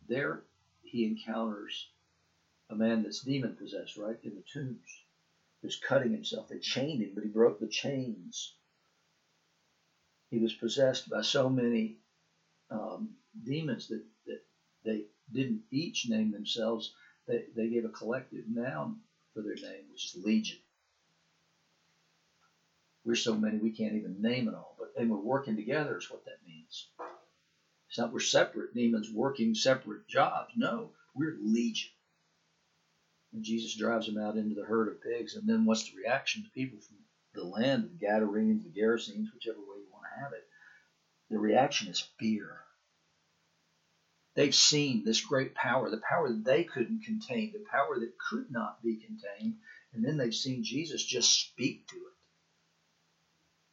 there 0.07 0.43
he 0.83 1.05
encounters 1.05 1.89
a 2.69 2.75
man 2.75 3.03
that's 3.03 3.21
demon 3.21 3.55
possessed, 3.55 3.97
right, 3.97 4.17
in 4.23 4.35
the 4.35 4.43
tombs, 4.53 5.03
who's 5.61 5.79
cutting 5.79 6.11
himself. 6.11 6.47
They 6.47 6.59
chained 6.59 7.01
him, 7.01 7.11
but 7.13 7.23
he 7.23 7.29
broke 7.29 7.59
the 7.59 7.67
chains. 7.67 8.53
He 10.29 10.39
was 10.39 10.53
possessed 10.53 11.09
by 11.09 11.21
so 11.21 11.49
many 11.49 11.97
um, 12.69 13.15
demons 13.43 13.87
that, 13.87 14.03
that 14.25 14.41
they 14.83 15.05
didn't 15.31 15.61
each 15.71 16.07
name 16.09 16.31
themselves. 16.31 16.93
They, 17.27 17.45
they 17.55 17.69
gave 17.69 17.85
a 17.85 17.89
collective 17.89 18.45
noun 18.47 18.97
for 19.33 19.41
their 19.41 19.55
name, 19.55 19.85
which 19.91 20.05
is 20.05 20.23
legion. 20.23 20.59
We're 23.07 23.15
so 23.15 23.35
many 23.35 23.57
we 23.57 23.71
can't 23.71 23.95
even 23.95 24.21
name 24.21 24.49
it 24.49 24.53
all, 24.53 24.75
but 24.77 24.93
they 24.93 25.05
were 25.05 25.15
working 25.15 25.55
together 25.55 25.97
is 25.97 26.11
what 26.11 26.25
that 26.25 26.45
means. 26.45 26.89
It's 27.87 27.97
not 27.97 28.11
we're 28.11 28.19
separate 28.19 28.73
demons 28.73 29.09
working 29.09 29.55
separate 29.55 30.09
jobs. 30.09 30.51
No, 30.57 30.91
we're 31.15 31.37
legion. 31.41 31.91
And 33.31 33.45
Jesus 33.45 33.77
drives 33.77 34.07
them 34.07 34.17
out 34.17 34.35
into 34.35 34.55
the 34.55 34.65
herd 34.65 34.89
of 34.89 35.01
pigs. 35.01 35.37
And 35.37 35.47
then 35.47 35.63
what's 35.63 35.89
the 35.89 35.95
reaction 35.95 36.43
to 36.43 36.49
people 36.49 36.79
from 36.81 36.97
the 37.33 37.47
land 37.47 37.85
the 37.85 38.05
Gadarenes, 38.05 38.65
the 38.65 38.77
Gerasenes, 38.77 39.33
whichever 39.33 39.59
way 39.59 39.77
you 39.77 39.87
want 39.89 40.03
to 40.13 40.21
have 40.21 40.33
it? 40.33 40.45
The 41.29 41.39
reaction 41.39 41.87
is 41.87 42.09
fear. 42.19 42.57
They've 44.35 44.53
seen 44.53 45.05
this 45.05 45.21
great 45.21 45.55
power, 45.55 45.89
the 45.89 46.01
power 46.09 46.27
that 46.27 46.43
they 46.43 46.65
couldn't 46.65 47.05
contain, 47.05 47.53
the 47.53 47.63
power 47.71 47.97
that 48.01 48.17
could 48.29 48.51
not 48.51 48.83
be 48.83 48.97
contained. 48.97 49.59
And 49.93 50.03
then 50.03 50.17
they've 50.17 50.35
seen 50.35 50.65
Jesus 50.65 51.01
just 51.01 51.31
speak 51.31 51.87
to 51.87 51.95
it 51.95 52.16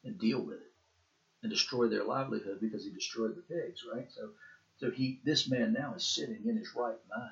and 0.04 0.18
deal 0.18 0.40
with 0.40 0.56
it 0.60 0.72
and 1.42 1.50
destroy 1.50 1.88
their 1.88 2.04
livelihood 2.04 2.58
because 2.60 2.84
he 2.84 2.90
destroyed 2.90 3.34
the 3.36 3.54
pigs, 3.54 3.84
right? 3.92 4.06
So, 4.10 4.30
so 4.78 4.90
he, 4.90 5.18
this 5.24 5.48
man 5.48 5.72
now 5.72 5.94
is 5.94 6.04
sitting 6.04 6.40
in 6.46 6.56
his 6.56 6.74
right 6.74 6.98
mind 7.14 7.30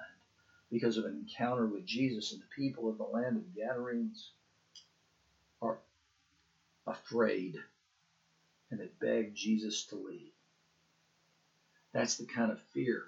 because 0.70 0.96
of 0.96 1.04
an 1.04 1.14
encounter 1.14 1.66
with 1.66 1.84
Jesus, 1.86 2.32
and 2.32 2.40
the 2.40 2.46
people 2.56 2.88
of 2.88 2.98
the 2.98 3.04
land 3.04 3.36
of 3.36 3.54
Gadarenes 3.54 4.30
are 5.60 5.78
afraid 6.86 7.56
and 8.70 8.80
they 8.80 8.88
beg 9.00 9.34
Jesus 9.34 9.84
to 9.84 9.96
leave. 9.96 10.32
That's 11.92 12.16
the 12.16 12.26
kind 12.26 12.50
of 12.50 12.60
fear 12.72 13.04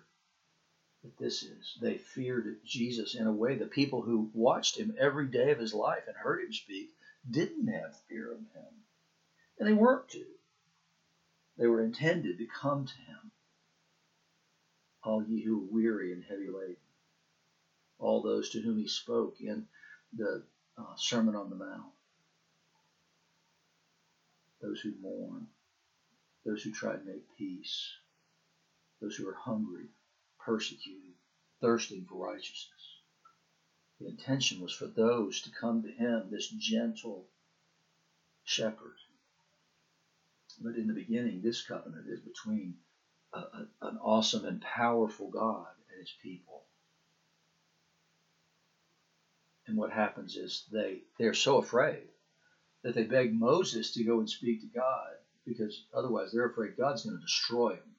that 1.02 1.16
this 1.18 1.42
is. 1.42 1.78
They 1.80 1.96
feared 1.96 2.56
Jesus 2.64 3.14
in 3.14 3.26
a 3.26 3.32
way 3.32 3.56
the 3.56 3.66
people 3.66 4.02
who 4.02 4.30
watched 4.34 4.78
him 4.78 4.94
every 4.98 5.26
day 5.26 5.50
of 5.50 5.58
his 5.58 5.74
life 5.74 6.02
and 6.06 6.16
heard 6.16 6.42
him 6.42 6.52
speak 6.52 6.90
didn't 7.30 7.68
have 7.68 7.96
fear 8.08 8.30
of 8.32 8.38
him. 8.38 8.83
And 9.58 9.68
they 9.68 9.72
weren't 9.72 10.08
to. 10.10 10.24
They 11.56 11.66
were 11.66 11.82
intended 11.82 12.38
to 12.38 12.46
come 12.46 12.86
to 12.86 12.94
him. 12.94 13.30
All 15.02 15.22
ye 15.22 15.42
who 15.44 15.60
are 15.62 15.72
weary 15.72 16.12
and 16.12 16.24
heavy 16.24 16.48
laden 16.48 16.76
all 17.98 18.22
those 18.22 18.50
to 18.50 18.60
whom 18.60 18.78
he 18.78 18.88
spoke 18.88 19.40
in 19.40 19.66
the 20.12 20.42
uh, 20.78 20.94
Sermon 20.96 21.34
on 21.34 21.50
the 21.50 21.56
Mount. 21.56 21.92
Those 24.60 24.80
who 24.80 24.94
mourn, 25.00 25.46
those 26.44 26.62
who 26.62 26.70
try 26.70 26.92
to 26.92 27.04
make 27.04 27.36
peace, 27.36 27.92
those 29.00 29.16
who 29.16 29.28
are 29.28 29.34
hungry, 29.34 29.86
persecuted, 30.38 31.14
thirsting 31.60 32.06
for 32.08 32.26
righteousness. 32.26 33.00
The 34.00 34.08
intention 34.08 34.60
was 34.60 34.72
for 34.72 34.86
those 34.86 35.42
to 35.42 35.50
come 35.50 35.82
to 35.82 35.90
him, 35.90 36.28
this 36.30 36.48
gentle 36.48 37.26
shepherd. 38.42 38.96
But 40.60 40.76
in 40.76 40.86
the 40.86 40.94
beginning, 40.94 41.40
this 41.42 41.62
covenant 41.62 42.06
is 42.08 42.20
between 42.20 42.76
a, 43.32 43.38
a, 43.38 43.66
an 43.82 43.98
awesome 43.98 44.44
and 44.44 44.60
powerful 44.60 45.30
God 45.30 45.66
and 45.90 46.00
his 46.00 46.12
people. 46.22 46.64
And 49.66 49.76
what 49.76 49.90
happens 49.90 50.36
is 50.36 50.66
they 50.70 51.02
they're 51.18 51.34
so 51.34 51.56
afraid 51.58 52.08
that 52.82 52.94
they 52.94 53.04
beg 53.04 53.32
Moses 53.34 53.92
to 53.94 54.04
go 54.04 54.18
and 54.18 54.28
speak 54.28 54.60
to 54.60 54.66
God 54.66 55.14
because 55.46 55.84
otherwise 55.94 56.32
they're 56.32 56.48
afraid 56.48 56.76
God's 56.76 57.04
going 57.04 57.16
to 57.16 57.22
destroy 57.22 57.70
them. 57.70 57.94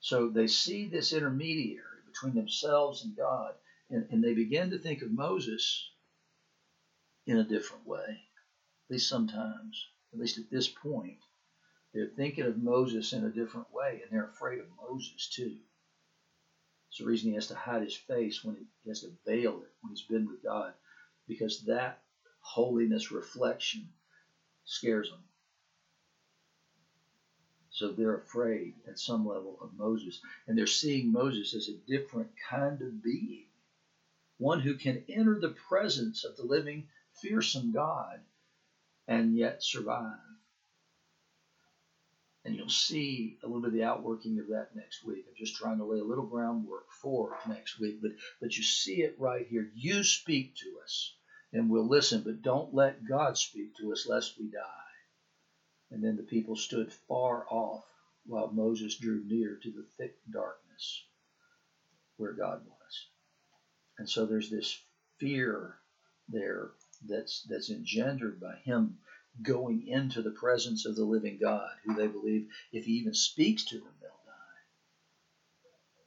So 0.00 0.28
they 0.28 0.46
see 0.46 0.88
this 0.88 1.12
intermediary 1.12 2.00
between 2.06 2.34
themselves 2.34 3.04
and 3.04 3.16
God, 3.16 3.54
and, 3.90 4.06
and 4.10 4.22
they 4.22 4.32
begin 4.32 4.70
to 4.70 4.78
think 4.78 5.02
of 5.02 5.10
Moses 5.10 5.90
in 7.26 7.36
a 7.36 7.44
different 7.44 7.86
way, 7.86 8.04
at 8.08 8.90
least 8.90 9.08
sometimes, 9.08 9.86
at 10.12 10.18
least 10.18 10.38
at 10.38 10.50
this 10.50 10.68
point. 10.68 11.18
They're 11.92 12.06
thinking 12.06 12.44
of 12.44 12.62
Moses 12.62 13.12
in 13.12 13.24
a 13.24 13.30
different 13.30 13.72
way, 13.72 14.02
and 14.02 14.10
they're 14.10 14.28
afraid 14.28 14.60
of 14.60 14.66
Moses 14.88 15.28
too. 15.28 15.56
It's 16.88 16.98
the 16.98 17.06
reason 17.06 17.30
he 17.30 17.34
has 17.34 17.48
to 17.48 17.54
hide 17.54 17.82
his 17.82 17.94
face 17.94 18.44
when 18.44 18.56
he 18.56 18.88
has 18.88 19.00
to 19.00 19.12
veil 19.26 19.60
it 19.60 19.72
when 19.80 19.90
he's 19.90 20.02
been 20.02 20.26
with 20.26 20.42
God, 20.42 20.72
because 21.26 21.62
that 21.62 22.02
holiness 22.40 23.10
reflection 23.10 23.88
scares 24.64 25.10
them. 25.10 25.22
So 27.70 27.92
they're 27.92 28.16
afraid 28.16 28.74
at 28.88 28.98
some 28.98 29.26
level 29.26 29.58
of 29.60 29.76
Moses, 29.78 30.20
and 30.46 30.56
they're 30.56 30.66
seeing 30.66 31.12
Moses 31.12 31.54
as 31.54 31.68
a 31.68 31.90
different 31.90 32.30
kind 32.50 32.80
of 32.82 33.02
being, 33.02 33.46
one 34.38 34.60
who 34.60 34.74
can 34.74 35.04
enter 35.08 35.38
the 35.38 35.54
presence 35.68 36.24
of 36.24 36.36
the 36.36 36.44
living, 36.44 36.88
fearsome 37.12 37.72
God 37.72 38.20
and 39.08 39.34
yet 39.34 39.62
survive. 39.62 40.18
And 42.44 42.54
you'll 42.54 42.68
see 42.68 43.38
a 43.42 43.46
little 43.46 43.62
bit 43.62 43.68
of 43.68 43.74
the 43.74 43.82
outworking 43.82 44.38
of 44.38 44.48
that 44.48 44.76
next 44.76 45.04
week. 45.04 45.24
I'm 45.28 45.34
just 45.36 45.56
trying 45.56 45.78
to 45.78 45.84
lay 45.84 45.98
a 45.98 46.04
little 46.04 46.26
groundwork 46.26 46.86
for 47.02 47.36
next 47.48 47.80
week, 47.80 48.00
but 48.00 48.12
but 48.40 48.56
you 48.56 48.62
see 48.62 49.02
it 49.02 49.16
right 49.18 49.46
here. 49.48 49.68
You 49.74 50.04
speak 50.04 50.54
to 50.56 50.78
us, 50.82 51.14
and 51.52 51.68
we'll 51.68 51.88
listen, 51.88 52.22
but 52.24 52.42
don't 52.42 52.72
let 52.74 53.06
God 53.06 53.36
speak 53.36 53.76
to 53.78 53.92
us 53.92 54.06
lest 54.06 54.38
we 54.38 54.46
die. 54.50 54.88
And 55.90 56.04
then 56.04 56.16
the 56.16 56.22
people 56.22 56.56
stood 56.56 56.92
far 56.92 57.46
off 57.50 57.84
while 58.26 58.52
Moses 58.52 58.96
drew 58.96 59.24
near 59.26 59.58
to 59.62 59.70
the 59.70 59.86
thick 59.96 60.16
darkness 60.30 61.04
where 62.18 62.32
God 62.32 62.60
was. 62.66 63.06
And 63.98 64.08
so 64.08 64.26
there's 64.26 64.50
this 64.50 64.78
fear 65.18 65.74
there 66.28 66.70
that's 67.06 67.42
that's 67.48 67.70
engendered 67.70 68.40
by 68.40 68.56
him 68.64 68.96
going 69.42 69.86
into 69.86 70.22
the 70.22 70.30
presence 70.30 70.84
of 70.84 70.96
the 70.96 71.04
living 71.04 71.38
God, 71.40 71.70
who 71.84 71.94
they 71.94 72.06
believe 72.08 72.46
if 72.72 72.84
he 72.84 72.92
even 72.92 73.14
speaks 73.14 73.64
to 73.66 73.78
them, 73.78 73.92
they'll 74.00 74.10
die. 74.10 74.58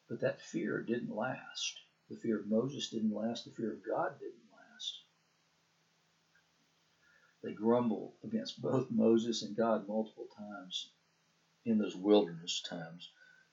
But 0.09 0.19
that 0.21 0.41
fear 0.41 0.81
didn't 0.81 1.15
last. 1.15 1.79
The 2.09 2.17
fear 2.17 2.39
of 2.39 2.47
Moses 2.47 2.89
didn't 2.89 3.13
last. 3.13 3.45
The 3.45 3.51
fear 3.51 3.71
of 3.71 3.85
God 3.85 4.19
didn't 4.19 4.51
last. 4.51 4.99
They 7.43 7.53
grumble 7.53 8.15
against 8.23 8.61
both 8.61 8.91
Moses 8.91 9.41
and 9.43 9.55
God 9.55 9.87
multiple 9.87 10.27
times 10.37 10.89
in 11.65 11.77
those 11.77 11.95
wilderness 11.95 12.61
times, 12.67 13.09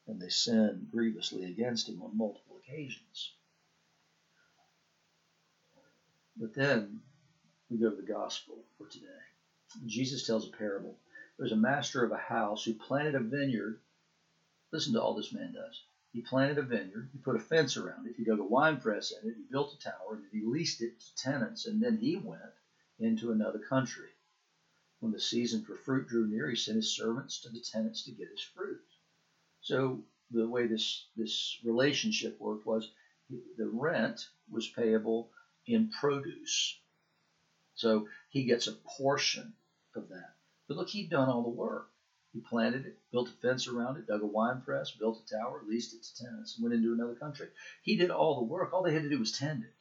and 0.06 0.20
they 0.20 0.28
sin 0.28 0.88
grievously 0.90 1.44
against 1.44 1.88
him 1.88 2.02
on 2.02 2.16
multiple 2.16 2.58
occasions. 2.58 3.32
But 6.36 6.54
then 6.54 7.02
we 7.70 7.78
go 7.78 7.90
to 7.90 7.96
the 7.96 8.02
gospel 8.02 8.64
for 8.76 8.86
today. 8.86 9.06
Jesus 9.86 10.26
tells 10.26 10.48
a 10.48 10.56
parable. 10.56 10.96
There's 11.38 11.52
a 11.52 11.56
master 11.56 12.04
of 12.04 12.12
a 12.12 12.16
house 12.16 12.64
who 12.64 12.74
planted 12.74 13.14
a 13.14 13.20
vineyard. 13.20 13.78
Listen 14.72 14.94
to 14.94 15.02
all 15.02 15.14
this 15.14 15.32
man 15.32 15.52
does. 15.52 15.82
He 16.12 16.22
planted 16.22 16.58
a 16.58 16.62
vineyard. 16.62 17.10
He 17.12 17.18
put 17.18 17.36
a 17.36 17.40
fence 17.40 17.76
around 17.76 18.06
it. 18.06 18.14
He 18.16 18.24
dug 18.24 18.40
a 18.40 18.44
wine 18.44 18.80
press 18.80 19.12
in 19.12 19.28
it. 19.28 19.36
He 19.36 19.44
built 19.50 19.74
a 19.74 19.78
tower, 19.78 20.14
and 20.16 20.24
he 20.32 20.46
leased 20.46 20.80
it 20.80 20.98
to 20.98 21.16
tenants. 21.16 21.66
And 21.66 21.82
then 21.82 21.98
he 21.98 22.16
went 22.16 22.40
into 22.98 23.30
another 23.30 23.58
country. 23.58 24.08
When 25.00 25.12
the 25.12 25.20
season 25.20 25.62
for 25.62 25.76
fruit 25.76 26.08
drew 26.08 26.26
near, 26.26 26.48
he 26.48 26.56
sent 26.56 26.76
his 26.76 26.96
servants 26.96 27.40
to 27.42 27.50
the 27.50 27.60
tenants 27.60 28.04
to 28.04 28.12
get 28.12 28.30
his 28.30 28.42
fruit. 28.42 28.80
So 29.60 30.02
the 30.30 30.48
way 30.48 30.66
this 30.66 31.06
this 31.16 31.58
relationship 31.62 32.40
worked 32.40 32.66
was 32.66 32.90
the 33.28 33.68
rent 33.68 34.28
was 34.50 34.68
payable 34.68 35.30
in 35.66 35.90
produce. 35.90 36.80
So 37.78 38.08
he 38.30 38.42
gets 38.42 38.66
a 38.66 38.72
portion 38.72 39.54
of 39.94 40.08
that. 40.08 40.34
But 40.66 40.76
look, 40.76 40.88
he'd 40.88 41.10
done 41.10 41.28
all 41.28 41.44
the 41.44 41.48
work. 41.48 41.88
He 42.32 42.40
planted 42.40 42.86
it, 42.86 42.98
built 43.12 43.28
a 43.28 43.32
fence 43.40 43.68
around 43.68 43.98
it, 43.98 44.06
dug 44.08 44.20
a 44.20 44.26
wine 44.26 44.62
press, 44.62 44.90
built 44.90 45.22
a 45.24 45.34
tower, 45.34 45.62
leased 45.64 45.94
it 45.94 46.02
to 46.02 46.24
tenants, 46.24 46.56
and 46.56 46.64
went 46.64 46.74
into 46.74 46.92
another 46.92 47.14
country. 47.14 47.48
He 47.82 47.96
did 47.96 48.10
all 48.10 48.34
the 48.34 48.52
work. 48.52 48.72
All 48.72 48.82
they 48.82 48.92
had 48.92 49.04
to 49.04 49.08
do 49.08 49.20
was 49.20 49.30
tend 49.30 49.62
it. 49.62 49.74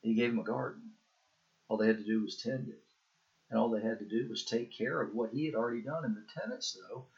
He 0.00 0.14
gave 0.14 0.30
them 0.30 0.40
a 0.40 0.44
garden. 0.44 0.92
All 1.68 1.76
they 1.76 1.86
had 1.86 1.98
to 1.98 2.04
do 2.04 2.22
was 2.22 2.40
tend 2.42 2.68
it. 2.68 2.82
And 3.50 3.58
all 3.58 3.68
they 3.68 3.82
had 3.82 3.98
to 3.98 4.08
do 4.08 4.30
was 4.30 4.42
take 4.44 4.72
care 4.72 5.02
of 5.02 5.14
what 5.14 5.32
he 5.32 5.44
had 5.44 5.54
already 5.54 5.82
done. 5.82 6.04
And 6.04 6.16
the 6.16 6.24
tenants, 6.40 6.72
though, 6.72 7.08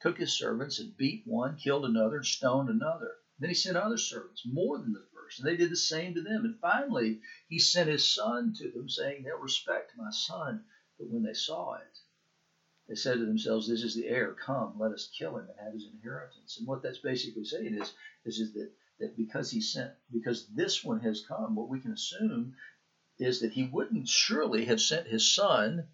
took 0.00 0.18
his 0.18 0.36
servants 0.36 0.80
and 0.80 0.96
beat 0.96 1.22
one, 1.24 1.56
killed 1.56 1.84
another, 1.84 2.16
and 2.16 2.26
stoned 2.26 2.68
another. 2.68 3.12
Then 3.38 3.48
he 3.48 3.54
sent 3.54 3.76
other 3.76 3.96
servants, 3.96 4.42
more 4.44 4.78
than 4.78 4.92
the 4.92 5.06
and 5.38 5.46
they 5.46 5.56
did 5.56 5.70
the 5.70 5.76
same 5.76 6.14
to 6.14 6.22
them. 6.22 6.44
And 6.44 6.58
finally, 6.60 7.20
he 7.48 7.58
sent 7.58 7.88
his 7.88 8.06
son 8.06 8.54
to 8.58 8.70
them, 8.70 8.88
saying, 8.88 9.22
They'll 9.22 9.38
respect 9.38 9.92
my 9.96 10.10
son. 10.10 10.64
But 10.98 11.08
when 11.08 11.22
they 11.22 11.34
saw 11.34 11.74
it, 11.74 11.98
they 12.88 12.94
said 12.94 13.18
to 13.18 13.26
themselves, 13.26 13.68
This 13.68 13.82
is 13.82 13.94
the 13.94 14.08
heir. 14.08 14.34
Come, 14.34 14.74
let 14.78 14.92
us 14.92 15.10
kill 15.16 15.36
him 15.36 15.48
and 15.48 15.58
have 15.64 15.72
his 15.72 15.86
inheritance. 15.86 16.58
And 16.58 16.66
what 16.66 16.82
that's 16.82 16.98
basically 16.98 17.44
saying 17.44 17.74
is, 17.74 17.92
is, 18.24 18.40
is 18.40 18.52
that, 18.54 18.70
that 18.98 19.16
because 19.16 19.50
he 19.50 19.60
sent, 19.60 19.92
because 20.12 20.46
this 20.48 20.82
one 20.82 21.00
has 21.00 21.24
come, 21.26 21.54
what 21.54 21.68
we 21.68 21.80
can 21.80 21.92
assume 21.92 22.54
is 23.18 23.40
that 23.40 23.52
he 23.52 23.64
wouldn't 23.64 24.08
surely 24.08 24.64
have 24.64 24.80
sent 24.80 25.06
his 25.06 25.34
son 25.34 25.86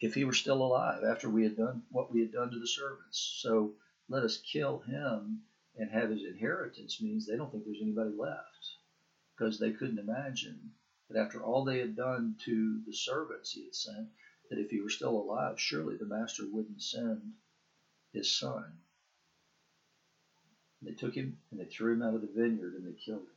if 0.00 0.14
he 0.14 0.24
were 0.24 0.32
still 0.32 0.62
alive 0.62 1.02
after 1.04 1.28
we 1.28 1.42
had 1.42 1.56
done 1.56 1.82
what 1.90 2.12
we 2.12 2.20
had 2.20 2.32
done 2.32 2.50
to 2.50 2.58
the 2.58 2.66
servants. 2.66 3.38
So 3.40 3.74
let 4.08 4.22
us 4.22 4.38
kill 4.38 4.80
him 4.80 5.42
and 5.76 5.90
have 5.90 6.10
his 6.10 6.24
inheritance 6.24 7.00
means 7.02 7.26
they 7.26 7.36
don't 7.36 7.50
think 7.50 7.64
there's 7.64 7.82
anybody 7.82 8.10
left 8.16 8.76
because 9.36 9.58
they 9.58 9.72
couldn't 9.72 9.98
imagine 9.98 10.72
that 11.08 11.18
after 11.18 11.42
all 11.42 11.64
they 11.64 11.78
had 11.78 11.96
done 11.96 12.36
to 12.44 12.80
the 12.86 12.92
servants 12.92 13.50
he 13.52 13.64
had 13.64 13.74
sent, 13.74 14.08
that 14.50 14.58
if 14.58 14.70
he 14.70 14.80
were 14.80 14.90
still 14.90 15.16
alive, 15.16 15.60
surely 15.60 15.96
the 15.96 16.06
master 16.06 16.44
wouldn't 16.46 16.82
send 16.82 17.32
his 18.12 18.30
son. 18.30 18.64
They 20.82 20.92
took 20.92 21.14
him 21.14 21.38
and 21.50 21.60
they 21.60 21.64
threw 21.64 21.94
him 21.94 22.02
out 22.02 22.14
of 22.14 22.20
the 22.20 22.28
vineyard 22.28 22.74
and 22.74 22.86
they 22.86 22.92
killed 22.92 23.22
him. 23.22 23.34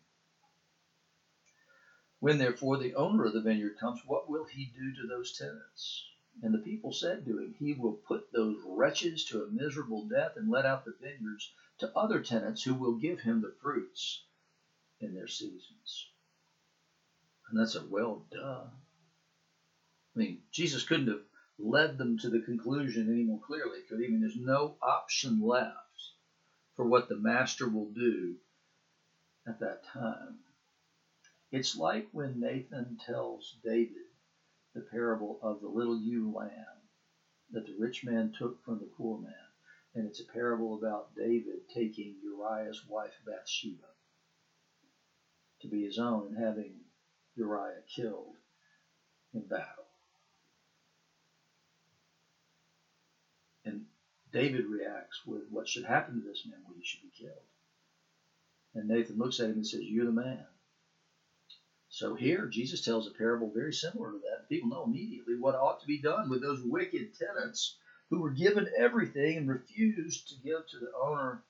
When 2.19 2.37
therefore 2.37 2.77
the 2.77 2.95
owner 2.95 3.25
of 3.25 3.33
the 3.33 3.41
vineyard 3.41 3.77
comes, 3.79 4.01
what 4.05 4.29
will 4.29 4.45
he 4.45 4.65
do 4.75 4.93
to 4.95 5.07
those 5.07 5.37
tenants? 5.37 6.05
And 6.41 6.53
the 6.53 6.59
people 6.59 6.91
said 6.91 7.25
to 7.25 7.39
him, 7.39 7.55
He 7.57 7.73
will 7.73 7.99
put 8.07 8.31
those 8.31 8.57
wretches 8.65 9.25
to 9.25 9.43
a 9.43 9.51
miserable 9.51 10.07
death 10.07 10.33
and 10.35 10.49
let 10.49 10.65
out 10.65 10.85
the 10.85 10.93
vineyards 10.99 11.51
to 11.79 11.91
other 11.95 12.21
tenants 12.21 12.63
who 12.63 12.73
will 12.73 12.95
give 12.95 13.19
him 13.19 13.41
the 13.41 13.53
fruits 13.61 14.23
in 14.99 15.13
their 15.13 15.27
seasons. 15.27 16.07
And 17.49 17.59
that's 17.59 17.75
a 17.75 17.85
well 17.85 18.25
duh. 18.31 18.63
I 20.15 20.19
mean, 20.19 20.41
Jesus 20.51 20.83
couldn't 20.83 21.07
have 21.07 21.21
led 21.59 21.97
them 21.97 22.17
to 22.19 22.29
the 22.29 22.39
conclusion 22.39 23.11
any 23.11 23.23
more 23.23 23.39
clearly, 23.45 23.79
could 23.87 23.99
he? 23.99 24.05
I 24.05 24.09
mean, 24.09 24.21
there's 24.21 24.35
no 24.35 24.75
option 24.81 25.41
left 25.41 25.75
for 26.75 26.85
what 26.85 27.09
the 27.09 27.15
master 27.15 27.67
will 27.67 27.89
do 27.89 28.35
at 29.47 29.59
that 29.59 29.83
time. 29.85 30.39
It's 31.51 31.77
like 31.77 32.07
when 32.11 32.39
Nathan 32.39 32.97
tells 33.05 33.55
David 33.63 34.07
the 34.75 34.81
parable 34.81 35.39
of 35.41 35.61
the 35.61 35.67
little 35.67 35.97
ewe 35.97 36.33
lamb 36.35 36.51
that 37.51 37.65
the 37.65 37.75
rich 37.79 38.03
man 38.03 38.33
took 38.37 38.63
from 38.63 38.79
the 38.79 38.89
poor 38.97 39.17
man 39.19 39.46
and 39.97 40.07
it's 40.07 40.21
a 40.21 40.25
parable 40.31 40.77
about 40.77 41.15
David 41.15 41.67
taking 41.73 42.17
Uriah's 42.21 42.83
wife 42.87 43.15
Bathsheba 43.25 43.87
to 45.61 45.67
be 45.67 45.83
his 45.83 45.97
own 45.97 46.27
and 46.27 46.37
having 46.37 46.75
Uriah 47.35 47.81
killed 47.95 48.35
in 49.33 49.47
battle. 49.47 49.87
And 53.65 53.85
David 54.31 54.65
reacts 54.67 55.25
with 55.25 55.49
what 55.49 55.67
should 55.67 55.85
happen 55.85 56.21
to 56.21 56.27
this 56.27 56.45
man, 56.47 56.59
well, 56.63 56.75
he 56.77 56.85
should 56.85 57.01
be 57.01 57.25
killed. 57.25 57.33
And 58.75 58.87
Nathan 58.87 59.17
looks 59.17 59.39
at 59.39 59.49
him 59.49 59.53
and 59.53 59.65
says, 59.65 59.81
You're 59.81 60.05
the 60.05 60.11
man. 60.11 60.45
So 61.89 62.13
here, 62.13 62.45
Jesus 62.45 62.81
tells 62.81 63.07
a 63.07 63.17
parable 63.17 63.51
very 63.51 63.73
similar 63.73 64.11
to 64.11 64.19
that. 64.19 64.47
People 64.47 64.69
know 64.69 64.83
immediately 64.83 65.33
what 65.39 65.55
ought 65.55 65.79
to 65.79 65.87
be 65.87 65.99
done 65.99 66.29
with 66.29 66.43
those 66.43 66.61
wicked 66.61 67.15
tenants 67.17 67.77
who 68.09 68.21
were 68.21 68.31
given 68.31 68.67
everything 68.77 69.37
and 69.37 69.49
refused 69.49 70.29
to 70.29 70.35
give 70.43 70.65
to 70.67 70.79
the 70.79 70.91
owner 71.01 71.43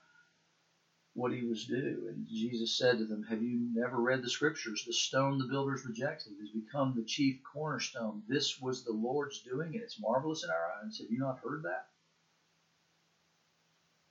what 1.13 1.31
he 1.31 1.41
was 1.41 1.65
due. 1.65 2.05
And 2.09 2.27
Jesus 2.27 2.77
said 2.77 2.99
to 2.99 3.05
them, 3.05 3.23
Have 3.23 3.41
you 3.41 3.57
never 3.73 3.99
read 3.99 4.21
the 4.21 4.29
scriptures? 4.29 4.83
The 4.85 4.93
stone 4.93 5.39
the 5.39 5.45
builders 5.45 5.85
rejected 5.85 6.33
has 6.39 6.49
become 6.49 6.93
the 6.95 7.03
chief 7.03 7.39
cornerstone. 7.43 8.21
This 8.27 8.61
was 8.61 8.83
the 8.83 8.93
Lord's 8.93 9.41
doing, 9.41 9.73
and 9.73 9.81
it's 9.81 9.99
marvelous 9.99 10.43
in 10.43 10.51
our 10.51 10.71
eyes. 10.83 10.99
Have 10.99 11.09
you 11.09 11.17
not 11.17 11.39
heard 11.43 11.63
that? 11.63 11.87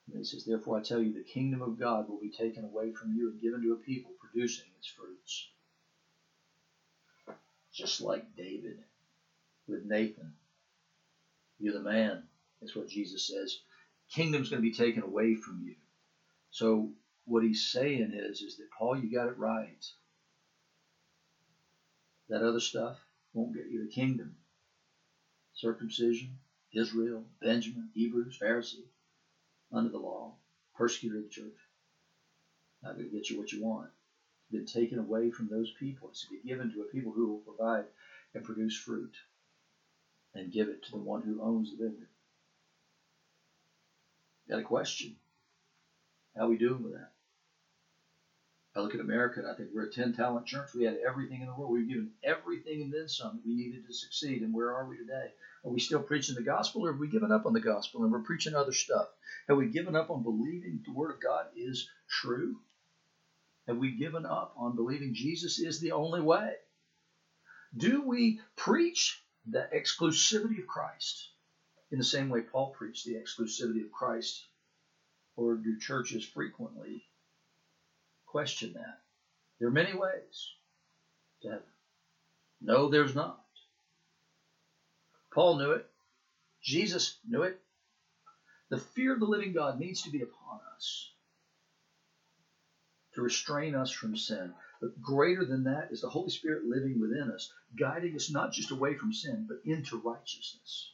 And 0.08 0.18
he 0.18 0.24
says, 0.24 0.44
Therefore 0.44 0.78
I 0.78 0.82
tell 0.82 1.00
you, 1.00 1.12
the 1.12 1.22
kingdom 1.22 1.62
of 1.62 1.78
God 1.78 2.08
will 2.08 2.20
be 2.20 2.30
taken 2.30 2.64
away 2.64 2.92
from 2.92 3.14
you 3.14 3.30
and 3.30 3.40
given 3.40 3.62
to 3.62 3.72
a 3.72 3.76
people 3.76 4.12
producing 4.20 4.66
its 4.78 4.88
fruits. 4.88 5.48
Just 7.72 8.00
like 8.00 8.34
David 8.36 8.78
with 9.68 9.84
Nathan. 9.84 10.32
You're 11.58 11.74
the 11.74 11.80
man. 11.80 12.24
That's 12.60 12.74
what 12.74 12.88
Jesus 12.88 13.26
says. 13.26 13.58
Kingdom's 14.10 14.48
going 14.48 14.62
to 14.62 14.68
be 14.68 14.74
taken 14.74 15.02
away 15.02 15.34
from 15.34 15.60
you. 15.62 15.74
So 16.50 16.90
what 17.24 17.42
he's 17.42 17.66
saying 17.70 18.12
is, 18.14 18.40
is 18.40 18.56
that 18.56 18.70
Paul, 18.78 18.96
you 18.96 19.12
got 19.12 19.28
it 19.28 19.38
right. 19.38 19.84
That 22.28 22.42
other 22.42 22.60
stuff 22.60 22.96
won't 23.34 23.54
get 23.54 23.68
you 23.68 23.82
the 23.82 23.92
kingdom. 23.92 24.36
Circumcision, 25.54 26.38
Israel, 26.72 27.24
Benjamin, 27.40 27.90
Hebrews, 27.94 28.38
Pharisee, 28.40 28.86
under 29.72 29.90
the 29.90 29.98
law, 29.98 30.34
persecutor 30.74 31.18
of 31.18 31.24
the 31.24 31.28
church. 31.30 31.56
Not 32.82 32.96
going 32.96 33.08
to 33.08 33.14
get 33.14 33.30
you 33.30 33.38
what 33.38 33.52
you 33.52 33.62
want. 33.62 33.90
It's 34.50 34.52
been 34.52 34.82
taken 34.82 34.98
away 34.98 35.30
from 35.30 35.48
those 35.48 35.72
people. 35.78 36.08
It's 36.08 36.22
to 36.22 36.30
be 36.30 36.48
given 36.48 36.70
to 36.72 36.82
a 36.82 36.84
people 36.84 37.12
who 37.12 37.28
will 37.28 37.54
provide 37.54 37.84
and 38.34 38.44
produce 38.44 38.76
fruit 38.76 39.14
and 40.34 40.52
give 40.52 40.68
it 40.68 40.84
to 40.84 40.90
the 40.92 40.98
one 40.98 41.22
who 41.22 41.42
owns 41.42 41.70
the 41.70 41.76
vineyard. 41.76 42.08
Got 44.48 44.60
a 44.60 44.62
question? 44.62 45.16
How 46.36 46.48
we 46.48 46.58
doing 46.58 46.82
with 46.82 46.92
that? 46.92 47.10
I 48.76 48.80
look 48.80 48.94
at 48.94 49.00
America 49.00 49.40
and 49.40 49.50
I 49.50 49.54
think 49.54 49.70
we're 49.74 49.86
a 49.86 49.90
10 49.90 50.12
talent 50.12 50.46
church. 50.46 50.74
We 50.74 50.84
had 50.84 50.98
everything 50.98 51.40
in 51.40 51.46
the 51.46 51.54
world. 51.54 51.72
We've 51.72 51.88
given 51.88 52.10
everything 52.22 52.82
and 52.82 52.92
then 52.92 53.08
some 53.08 53.36
that 53.36 53.46
we 53.46 53.54
needed 53.54 53.86
to 53.86 53.94
succeed. 53.94 54.42
And 54.42 54.52
where 54.52 54.74
are 54.74 54.86
we 54.86 54.98
today? 54.98 55.32
Are 55.64 55.70
we 55.70 55.80
still 55.80 56.02
preaching 56.02 56.34
the 56.34 56.42
gospel 56.42 56.84
or 56.84 56.92
have 56.92 57.00
we 57.00 57.08
given 57.08 57.32
up 57.32 57.46
on 57.46 57.54
the 57.54 57.60
gospel 57.60 58.02
and 58.02 58.12
we're 58.12 58.20
preaching 58.20 58.54
other 58.54 58.72
stuff? 58.72 59.08
Have 59.48 59.56
we 59.56 59.70
given 59.70 59.96
up 59.96 60.10
on 60.10 60.22
believing 60.22 60.80
the 60.84 60.92
word 60.92 61.12
of 61.12 61.22
God 61.22 61.46
is 61.56 61.88
true? 62.08 62.56
Have 63.66 63.78
we 63.78 63.92
given 63.92 64.26
up 64.26 64.54
on 64.58 64.76
believing 64.76 65.14
Jesus 65.14 65.58
is 65.58 65.80
the 65.80 65.92
only 65.92 66.20
way? 66.20 66.52
Do 67.76 68.02
we 68.02 68.40
preach 68.54 69.22
the 69.46 69.68
exclusivity 69.74 70.60
of 70.60 70.66
Christ? 70.66 71.30
In 71.90 71.98
the 71.98 72.04
same 72.04 72.28
way 72.28 72.40
Paul 72.40 72.70
preached 72.70 73.04
the 73.04 73.14
exclusivity 73.14 73.84
of 73.84 73.92
Christ? 73.92 74.44
Or 75.36 75.54
do 75.54 75.78
churches 75.78 76.24
frequently 76.24 77.04
question 78.26 78.72
that? 78.74 79.00
There 79.58 79.68
are 79.68 79.72
many 79.72 79.94
ways 79.94 80.52
to 81.42 81.48
heaven. 81.48 81.64
No, 82.60 82.88
there's 82.88 83.14
not. 83.14 83.40
Paul 85.32 85.58
knew 85.58 85.72
it. 85.72 85.86
Jesus 86.62 87.18
knew 87.28 87.42
it. 87.42 87.60
The 88.70 88.78
fear 88.78 89.12
of 89.12 89.20
the 89.20 89.26
living 89.26 89.52
God 89.52 89.78
needs 89.78 90.02
to 90.02 90.10
be 90.10 90.22
upon 90.22 90.60
us 90.74 91.10
to 93.14 93.22
restrain 93.22 93.74
us 93.74 93.90
from 93.90 94.16
sin. 94.16 94.52
But 94.80 95.00
greater 95.00 95.44
than 95.44 95.64
that 95.64 95.88
is 95.90 96.02
the 96.02 96.08
Holy 96.08 96.30
Spirit 96.30 96.64
living 96.64 97.00
within 97.00 97.30
us, 97.30 97.50
guiding 97.78 98.14
us 98.14 98.30
not 98.30 98.52
just 98.52 98.70
away 98.70 98.94
from 98.94 99.12
sin, 99.12 99.46
but 99.48 99.60
into 99.64 99.98
righteousness. 99.98 100.92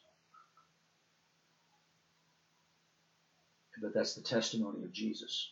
But 3.82 3.94
that's 3.94 4.14
the 4.14 4.22
testimony 4.22 4.84
of 4.84 4.92
Jesus. 4.92 5.50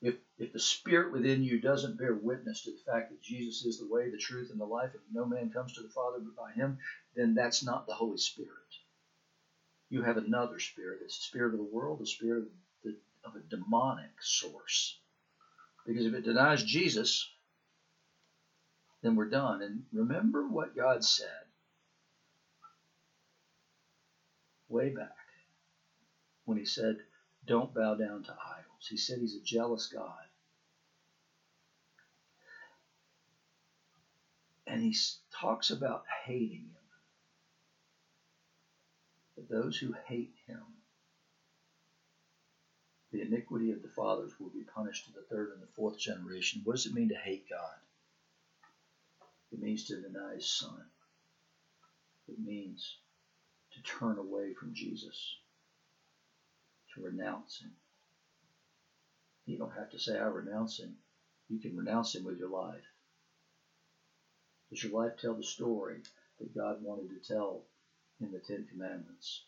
If, 0.00 0.16
if 0.38 0.52
the 0.52 0.58
spirit 0.58 1.12
within 1.12 1.42
you 1.42 1.60
doesn't 1.60 1.98
bear 1.98 2.14
witness 2.14 2.62
to 2.62 2.70
the 2.70 2.90
fact 2.90 3.10
that 3.10 3.22
Jesus 3.22 3.64
is 3.64 3.78
the 3.78 3.86
way, 3.86 4.10
the 4.10 4.16
truth, 4.16 4.50
and 4.50 4.58
the 4.58 4.64
life, 4.64 4.90
and 4.94 5.02
no 5.12 5.26
man 5.26 5.50
comes 5.50 5.74
to 5.74 5.82
the 5.82 5.88
Father 5.90 6.18
but 6.18 6.34
by 6.34 6.52
him, 6.52 6.78
then 7.14 7.34
that's 7.34 7.62
not 7.62 7.86
the 7.86 7.92
Holy 7.92 8.16
Spirit. 8.16 8.50
You 9.90 10.02
have 10.02 10.16
another 10.16 10.58
spirit. 10.58 11.00
It's 11.04 11.18
the 11.18 11.24
spirit 11.24 11.52
of 11.52 11.58
the 11.58 11.64
world, 11.64 12.00
the 12.00 12.06
spirit 12.06 12.44
of, 12.44 12.48
the, 12.82 12.96
of 13.24 13.36
a 13.36 13.40
demonic 13.40 14.10
source. 14.20 14.98
Because 15.86 16.06
if 16.06 16.14
it 16.14 16.24
denies 16.24 16.64
Jesus, 16.64 17.30
then 19.02 19.14
we're 19.14 19.28
done. 19.28 19.60
And 19.60 19.82
remember 19.92 20.48
what 20.48 20.74
God 20.74 21.04
said 21.04 21.28
way 24.68 24.88
back 24.88 25.23
when 26.44 26.58
He 26.58 26.64
said, 26.64 26.96
Don't 27.46 27.74
bow 27.74 27.94
down 27.94 28.22
to 28.24 28.32
idols. 28.32 28.86
He 28.88 28.96
said 28.96 29.18
He's 29.20 29.36
a 29.36 29.40
jealous 29.40 29.86
God. 29.86 30.24
And 34.66 34.80
He 34.80 34.96
talks 35.32 35.70
about 35.70 36.04
hating 36.24 36.70
Him. 36.72 36.88
But 39.36 39.48
those 39.48 39.76
who 39.76 39.94
hate 40.06 40.32
Him 40.46 40.62
the 43.14 43.22
iniquity 43.22 43.70
of 43.70 43.80
the 43.80 43.88
fathers 43.88 44.32
will 44.40 44.50
be 44.50 44.64
punished 44.74 45.04
to 45.04 45.12
the 45.12 45.22
third 45.30 45.52
and 45.52 45.62
the 45.62 45.72
fourth 45.76 45.96
generation. 45.96 46.62
What 46.64 46.74
does 46.74 46.86
it 46.86 46.94
mean 46.94 47.10
to 47.10 47.14
hate 47.14 47.44
God? 47.48 47.78
It 49.52 49.62
means 49.62 49.84
to 49.84 50.00
deny 50.00 50.34
his 50.34 50.50
son. 50.50 50.82
It 52.26 52.40
means 52.44 52.96
to 53.70 53.82
turn 53.82 54.18
away 54.18 54.52
from 54.54 54.74
Jesus, 54.74 55.36
to 56.94 57.02
renounce 57.02 57.60
him. 57.60 57.72
You 59.46 59.58
don't 59.58 59.74
have 59.74 59.90
to 59.90 59.98
say, 59.98 60.18
I 60.18 60.26
renounce 60.26 60.78
him. 60.78 60.96
You 61.48 61.58
can 61.58 61.76
renounce 61.76 62.14
him 62.14 62.24
with 62.24 62.38
your 62.38 62.48
life. 62.48 62.84
Does 64.70 64.82
your 64.82 64.92
life 64.92 65.18
tell 65.18 65.34
the 65.34 65.42
story 65.42 66.02
that 66.38 66.54
God 66.54 66.82
wanted 66.82 67.10
to 67.10 67.34
tell 67.34 67.64
in 68.20 68.32
the 68.32 68.40
Ten 68.40 68.66
Commandments? 68.70 69.44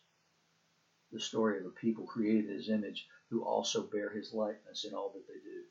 The 1.11 1.19
story 1.19 1.57
of 1.57 1.65
a 1.65 1.69
people 1.69 2.05
created 2.05 2.49
in 2.49 2.55
his 2.55 2.69
image 2.69 3.07
who 3.29 3.43
also 3.43 3.81
bear 3.81 4.09
his 4.09 4.33
likeness 4.33 4.85
in 4.85 4.93
all 4.93 5.09
that 5.15 5.27
they 5.27 5.39
do, 5.39 5.63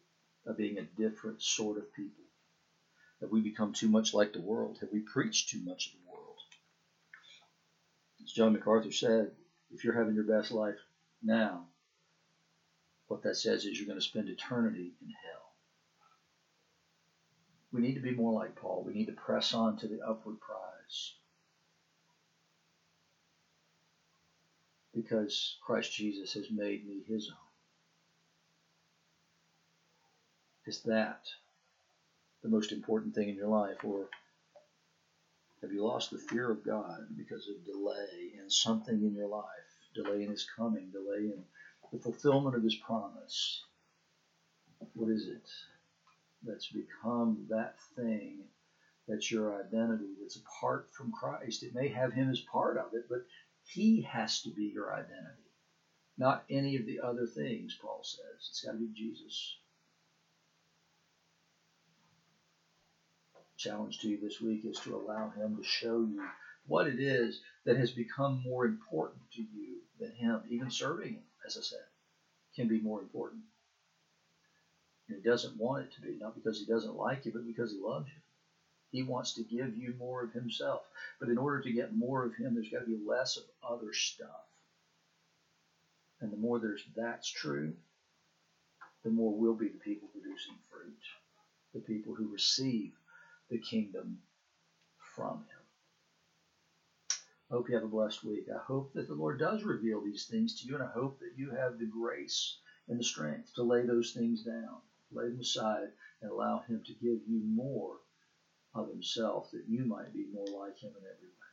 of 0.51 0.57
being 0.57 0.79
a 0.79 1.01
different 1.01 1.41
sort 1.41 1.79
of 1.79 1.93
people. 1.95 2.25
Have 3.21 3.31
we 3.31 3.41
become 3.41 3.73
too 3.73 3.89
much 3.89 4.13
like 4.13 4.33
the 4.33 4.41
world? 4.41 4.79
Have 4.81 4.91
we 4.93 5.01
preached 5.01 5.49
too 5.49 5.61
much 5.65 5.87
of 5.87 5.93
the 5.93 6.11
world? 6.11 6.37
As 8.23 8.33
John 8.33 8.53
MacArthur 8.53 8.91
said, 8.91 9.31
if 9.71 9.85
you're 9.85 9.95
having 9.95 10.15
your 10.15 10.25
best 10.25 10.51
life 10.51 10.77
now, 11.23 11.67
what 13.09 13.23
that 13.23 13.37
says 13.37 13.65
is 13.65 13.79
you're 13.79 13.87
going 13.87 13.99
to 13.99 14.05
spend 14.05 14.29
eternity 14.29 14.93
in 15.01 15.09
hell. 15.09 15.53
We 17.73 17.81
need 17.81 17.95
to 17.95 18.01
be 18.01 18.15
more 18.15 18.33
like 18.33 18.55
Paul. 18.55 18.85
We 18.87 18.95
need 18.95 19.07
to 19.07 19.13
press 19.13 19.53
on 19.55 19.77
to 19.79 19.89
the 19.89 20.01
upward 20.01 20.41
prize. 20.41 21.15
Because 24.95 25.59
Christ 25.65 25.93
Jesus 25.93 26.33
has 26.35 26.51
made 26.51 26.87
me 26.87 27.03
his 27.07 27.29
own. 27.29 27.37
Is 30.67 30.81
that 30.83 31.21
the 32.43 32.49
most 32.49 32.73
important 32.73 33.15
thing 33.15 33.29
in 33.29 33.37
your 33.37 33.49
life? 33.49 33.85
Or 33.85 34.09
have 35.61 35.73
you 35.73 35.85
lost 35.85 36.11
the 36.11 36.19
fear 36.19 36.51
of 36.51 36.65
God 36.65 37.07
because 37.17 37.49
of 37.49 37.65
delay 37.65 38.33
in 38.43 38.49
something 38.51 39.03
in 39.03 39.15
your 39.15 39.29
life? 39.29 39.66
Delay 39.97 40.23
in 40.23 40.31
His 40.31 40.47
coming, 40.57 40.91
delay 40.91 41.33
in 41.33 41.43
the 41.93 41.99
fulfillment 41.99 42.55
of 42.55 42.63
His 42.63 42.77
promise. 42.77 43.63
What 44.95 45.11
is 45.11 45.27
it 45.27 45.49
that's 46.43 46.69
become 46.69 47.47
that 47.49 47.75
thing 47.97 48.45
that's 49.09 49.31
your 49.31 49.59
identity 49.59 50.15
that's 50.21 50.37
apart 50.37 50.87
from 50.93 51.11
Christ? 51.11 51.63
It 51.63 51.75
may 51.75 51.89
have 51.89 52.13
Him 52.13 52.31
as 52.31 52.41
part 52.41 52.77
of 52.77 52.95
it, 52.95 53.07
but 53.09 53.25
He 53.65 54.03
has 54.03 54.43
to 54.43 54.51
be 54.51 54.65
your 54.67 54.93
identity, 54.93 55.51
not 56.19 56.45
any 56.51 56.77
of 56.77 56.87
the 56.87 57.01
other 57.01 57.27
things, 57.27 57.77
Paul 57.81 58.03
says. 58.03 58.49
It's 58.51 58.63
got 58.65 58.73
to 58.73 58.79
be 58.79 58.89
Jesus. 58.95 59.57
challenge 63.57 63.99
to 63.99 64.09
you 64.09 64.19
this 64.21 64.41
week 64.41 64.65
is 64.65 64.79
to 64.81 64.95
allow 64.95 65.31
Him 65.31 65.57
to 65.57 65.63
show 65.63 66.01
you 66.03 66.23
what 66.67 66.87
it 66.87 67.01
is 67.01 67.41
that 67.65 67.77
has 67.77 67.91
become 67.91 68.43
more 68.45 68.67
important 68.67 69.23
to 69.33 69.43
you 69.43 69.79
than 70.01 70.13
Him. 70.13 70.41
Even 70.49 70.71
serving 70.71 71.15
Him, 71.15 71.23
as 71.47 71.57
I 71.57 71.61
said, 71.61 71.85
can 72.55 72.69
be 72.69 72.81
more 72.81 73.01
important. 73.01 73.43
And 75.09 75.17
He 75.17 75.29
doesn't 75.29 75.57
want 75.57 75.85
it 75.85 75.93
to 75.95 76.01
be, 76.01 76.17
not 76.21 76.35
because 76.35 76.59
He 76.59 76.67
doesn't 76.67 76.97
like 76.97 77.25
you, 77.25 77.33
but 77.33 77.47
because 77.47 77.73
He 77.73 77.81
loves 77.81 78.09
you. 78.09 78.21
He 78.93 79.03
wants 79.03 79.35
to 79.35 79.43
give 79.43 79.77
you 79.77 79.95
more 79.99 80.25
of 80.25 80.33
Himself. 80.33 80.83
But 81.21 81.29
in 81.29 81.39
order 81.39 81.61
to 81.61 81.73
get 81.73 81.97
more 81.97 82.25
of 82.25 82.35
Him, 82.35 82.55
there's 82.55 82.71
got 82.71 82.81
to 82.81 82.87
be 82.87 82.99
less 83.07 83.37
of 83.37 83.45
other 83.69 83.93
stuff. 83.93 84.47
And 86.21 86.33
the 86.33 86.37
more 86.37 86.59
there's 86.59 86.85
that's 86.97 87.29
true, 87.29 87.75
the 89.05 89.11
more 89.11 89.33
we'll 89.33 89.55
be 89.55 89.69
the 89.69 89.79
people 89.79 90.09
producing 90.09 90.55
fruit, 90.71 90.99
the 91.75 91.81
people 91.81 92.15
who 92.15 92.33
receive 92.33 92.93
the 93.51 93.59
kingdom 93.59 94.19
from 95.15 95.37
him. 95.37 95.56
I 97.49 97.55
hope 97.55 97.69
you 97.69 97.77
have 97.77 97.85
a 97.85 97.89
blessed 97.89 98.25
week. 98.25 98.49
I 98.53 98.59
hope 98.59 98.93
that 98.95 99.07
the 99.07 99.15
Lord 99.15 99.39
does 99.39 99.63
reveal 99.63 100.01
these 100.01 100.27
things 100.27 100.61
to 100.61 100.67
you, 100.67 100.75
and 100.75 100.83
I 100.83 100.91
hope 100.91 101.21
that 101.21 101.37
you 101.37 101.53
have 101.53 101.79
the 101.79 101.87
grace 101.87 102.59
and 102.89 102.99
the 102.99 103.05
strength 103.05 103.55
to 103.55 103.63
lay 103.63 103.87
those 103.87 104.11
things 104.11 104.43
down, 104.43 104.81
lay 105.13 105.29
them 105.29 105.39
aside, 105.39 105.93
and 106.21 106.33
allow 106.33 106.65
Him 106.67 106.83
to 106.85 106.93
give 106.95 107.21
you 107.25 107.45
more 107.45 108.01
of 108.75 108.89
Himself 108.89 109.49
that 109.53 109.69
you 109.69 109.85
might 109.85 110.13
be 110.13 110.27
more 110.33 110.49
like 110.49 110.77
Him 110.83 110.91
in 110.99 111.05
every 111.05 111.29
way. 111.29 111.53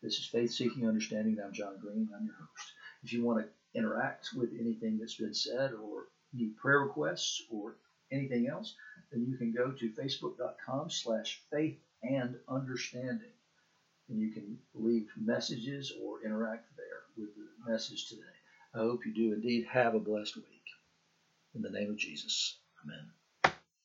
This 0.00 0.18
is 0.18 0.26
Faith 0.26 0.52
Seeking 0.52 0.86
Understanding. 0.88 1.38
I'm 1.38 1.52
John 1.52 1.78
Green. 1.78 2.08
I'm 2.16 2.24
your 2.24 2.36
host. 2.36 2.72
If 3.02 3.12
you 3.12 3.22
want 3.22 3.44
to 3.44 3.78
interact 3.78 4.30
with 4.34 4.54
anything 4.58 4.96
that's 4.96 5.16
been 5.16 5.34
said, 5.34 5.72
or 5.74 6.06
need 6.32 6.56
prayer 6.56 6.80
requests, 6.80 7.42
or 7.50 7.76
anything 8.10 8.48
else, 8.48 8.74
then 9.12 9.26
you 9.26 9.36
can 9.36 9.52
go 9.52 9.70
to 9.70 9.90
facebook.com 9.90 10.88
slash 10.88 11.42
faith 11.50 11.76
and 12.02 12.36
understanding. 12.48 13.35
And 14.08 14.20
you 14.20 14.30
can 14.30 14.58
leave 14.74 15.08
messages 15.16 15.92
or 16.02 16.22
interact 16.24 16.66
there 16.76 17.02
with 17.16 17.34
the 17.34 17.70
message 17.70 18.08
today. 18.08 18.22
I 18.74 18.78
hope 18.78 19.04
you 19.04 19.12
do 19.12 19.32
indeed 19.32 19.66
have 19.66 19.94
a 19.94 20.00
blessed 20.00 20.36
week. 20.36 20.46
In 21.54 21.62
the 21.62 21.70
name 21.70 21.90
of 21.90 21.96
Jesus, 21.96 22.58
amen. 22.84 23.10